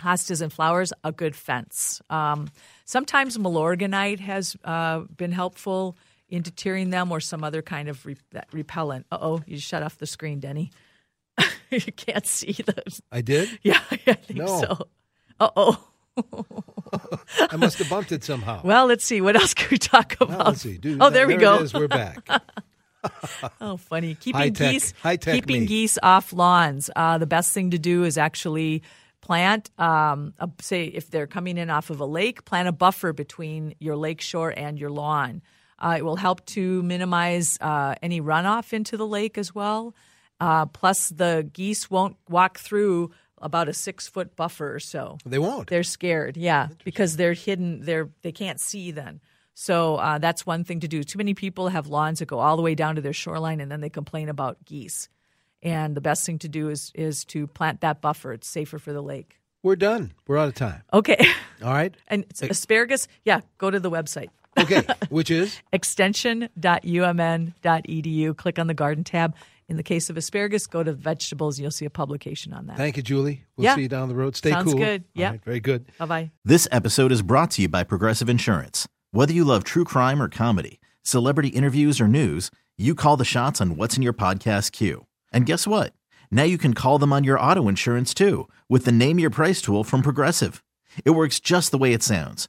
hostas 0.00 0.40
and 0.40 0.52
flowers. 0.52 0.92
A 1.02 1.12
good 1.12 1.34
fence. 1.34 2.00
Um, 2.08 2.48
sometimes 2.84 3.36
Milorganite 3.36 4.20
has 4.20 4.56
uh, 4.64 5.00
been 5.16 5.32
helpful 5.32 5.96
in 6.30 6.42
tearing 6.42 6.90
them, 6.90 7.10
or 7.12 7.20
some 7.20 7.44
other 7.44 7.62
kind 7.62 7.88
of 7.88 8.04
re- 8.06 8.16
repellent. 8.52 9.06
Uh 9.10 9.18
oh, 9.20 9.42
you 9.46 9.58
shut 9.58 9.82
off 9.82 9.98
the 9.98 10.06
screen, 10.06 10.40
Denny. 10.40 10.70
you 11.70 11.80
can't 11.80 12.26
see 12.26 12.52
those. 12.64 13.00
I 13.12 13.20
did? 13.20 13.58
Yeah, 13.62 13.80
I 13.90 13.96
think 13.96 14.38
No. 14.40 14.60
so. 14.60 14.78
Uh 15.38 15.50
oh. 15.56 15.86
I 17.50 17.56
must 17.56 17.78
have 17.78 17.88
bumped 17.88 18.12
it 18.12 18.24
somehow. 18.24 18.60
Well, 18.64 18.86
let's 18.86 19.04
see. 19.04 19.20
What 19.20 19.36
else 19.36 19.54
can 19.54 19.68
we 19.70 19.78
talk 19.78 20.14
about? 20.20 20.28
Well, 20.28 20.46
let's 20.48 20.60
see. 20.62 20.76
Do- 20.76 20.98
oh, 21.00 21.10
there, 21.10 21.26
we 21.26 21.36
go. 21.36 21.66
We're 21.72 21.88
back. 21.88 22.26
oh, 23.60 23.76
funny. 23.76 24.14
Keeping 24.14 24.38
High-tech- 24.40 24.72
geese, 24.72 24.92
high-tech 25.02 25.34
keeping 25.34 25.60
me. 25.62 25.66
geese 25.66 25.98
off 26.02 26.32
lawns. 26.32 26.90
Uh, 26.94 27.16
the 27.18 27.26
best 27.26 27.52
thing 27.52 27.70
to 27.70 27.78
do 27.78 28.04
is 28.04 28.18
actually 28.18 28.82
plant. 29.22 29.70
Um, 29.78 30.34
a, 30.38 30.48
say 30.60 30.84
if 30.84 31.10
they're 31.10 31.26
coming 31.26 31.56
in 31.56 31.70
off 31.70 31.88
of 31.90 32.00
a 32.00 32.04
lake, 32.06 32.44
plant 32.44 32.68
a 32.68 32.72
buffer 32.72 33.12
between 33.12 33.74
your 33.78 33.96
lake 33.96 34.20
shore 34.20 34.52
and 34.54 34.78
your 34.78 34.90
lawn. 34.90 35.40
Uh, 35.80 35.94
it 35.98 36.04
will 36.04 36.16
help 36.16 36.44
to 36.46 36.82
minimize 36.82 37.58
uh, 37.60 37.94
any 38.02 38.20
runoff 38.20 38.72
into 38.72 38.96
the 38.96 39.06
lake 39.06 39.38
as 39.38 39.54
well. 39.54 39.94
Uh, 40.40 40.66
plus, 40.66 41.10
the 41.10 41.48
geese 41.52 41.90
won't 41.90 42.16
walk 42.28 42.58
through 42.58 43.10
about 43.38 43.68
a 43.68 43.72
six 43.72 44.06
foot 44.06 44.36
buffer 44.36 44.74
or 44.74 44.80
so. 44.80 45.18
They 45.24 45.38
won't. 45.38 45.68
They're 45.68 45.82
scared, 45.82 46.36
yeah, 46.36 46.68
because 46.84 47.16
they're 47.16 47.32
hidden. 47.32 47.82
They're 47.82 48.10
they 48.22 48.32
can't 48.32 48.60
see 48.60 48.90
then. 48.90 49.20
So 49.54 49.96
uh, 49.96 50.18
that's 50.18 50.46
one 50.46 50.64
thing 50.64 50.80
to 50.80 50.88
do. 50.88 51.02
Too 51.02 51.18
many 51.18 51.34
people 51.34 51.68
have 51.68 51.86
lawns 51.86 52.20
that 52.20 52.26
go 52.26 52.38
all 52.38 52.56
the 52.56 52.62
way 52.62 52.74
down 52.74 52.96
to 52.96 53.02
their 53.02 53.12
shoreline, 53.12 53.60
and 53.60 53.70
then 53.70 53.80
they 53.80 53.90
complain 53.90 54.28
about 54.28 54.64
geese. 54.64 55.08
And 55.62 55.94
the 55.94 56.00
best 56.00 56.24
thing 56.24 56.38
to 56.40 56.48
do 56.48 56.70
is 56.70 56.92
is 56.94 57.24
to 57.26 57.46
plant 57.46 57.82
that 57.82 58.00
buffer. 58.00 58.32
It's 58.32 58.48
safer 58.48 58.78
for 58.78 58.92
the 58.92 59.02
lake. 59.02 59.40
We're 59.62 59.76
done. 59.76 60.12
We're 60.26 60.38
out 60.38 60.48
of 60.48 60.54
time. 60.54 60.82
Okay. 60.92 61.18
All 61.62 61.72
right. 61.72 61.94
And 62.08 62.24
asparagus, 62.40 63.08
yeah, 63.24 63.40
go 63.58 63.70
to 63.70 63.78
the 63.78 63.90
website. 63.90 64.30
Okay, 64.58 64.82
which 65.10 65.30
is 65.30 65.60
extension.umn.edu. 65.72 68.36
Click 68.36 68.58
on 68.58 68.66
the 68.66 68.74
garden 68.74 69.04
tab. 69.04 69.36
In 69.68 69.76
the 69.76 69.84
case 69.84 70.10
of 70.10 70.16
asparagus, 70.16 70.66
go 70.66 70.82
to 70.82 70.92
vegetables. 70.92 71.60
You'll 71.60 71.70
see 71.70 71.84
a 71.84 71.90
publication 71.90 72.52
on 72.52 72.66
that. 72.66 72.76
Thank 72.76 72.96
you, 72.96 73.04
Julie. 73.04 73.44
We'll 73.56 73.66
Yeah. 73.66 73.76
see 73.76 73.82
you 73.82 73.88
down 73.88 74.08
the 74.08 74.16
road. 74.16 74.34
Stay 74.34 74.50
Sounds 74.50 74.72
cool. 74.72 74.80
good. 74.80 75.04
Yeah. 75.14 75.30
right, 75.30 75.44
very 75.44 75.60
good. 75.60 75.84
Bye 75.96 76.06
bye. 76.06 76.30
This 76.44 76.66
episode 76.72 77.12
is 77.12 77.22
brought 77.22 77.52
to 77.52 77.62
you 77.62 77.68
by 77.68 77.84
Progressive 77.84 78.28
Insurance. 78.28 78.88
Whether 79.12 79.32
you 79.32 79.44
love 79.44 79.62
true 79.62 79.84
crime 79.84 80.20
or 80.20 80.28
comedy, 80.28 80.80
celebrity 81.04 81.50
interviews 81.50 82.00
or 82.00 82.08
news, 82.08 82.50
you 82.76 82.96
call 82.96 83.16
the 83.16 83.24
shots 83.24 83.60
on 83.60 83.76
what's 83.76 83.96
in 83.96 84.02
your 84.02 84.12
podcast 84.12 84.72
queue. 84.72 85.06
And 85.32 85.46
guess 85.46 85.68
what? 85.68 85.92
Now 86.32 86.42
you 86.42 86.58
can 86.58 86.74
call 86.74 86.98
them 86.98 87.12
on 87.12 87.22
your 87.22 87.38
auto 87.40 87.68
insurance 87.68 88.12
too 88.12 88.48
with 88.68 88.84
the 88.84 88.90
Name 88.92 89.20
Your 89.20 89.30
Price 89.30 89.62
tool 89.62 89.84
from 89.84 90.02
Progressive. 90.02 90.64
It 91.04 91.10
works 91.10 91.38
just 91.38 91.70
the 91.70 91.78
way 91.78 91.92
it 91.92 92.02
sounds. 92.02 92.48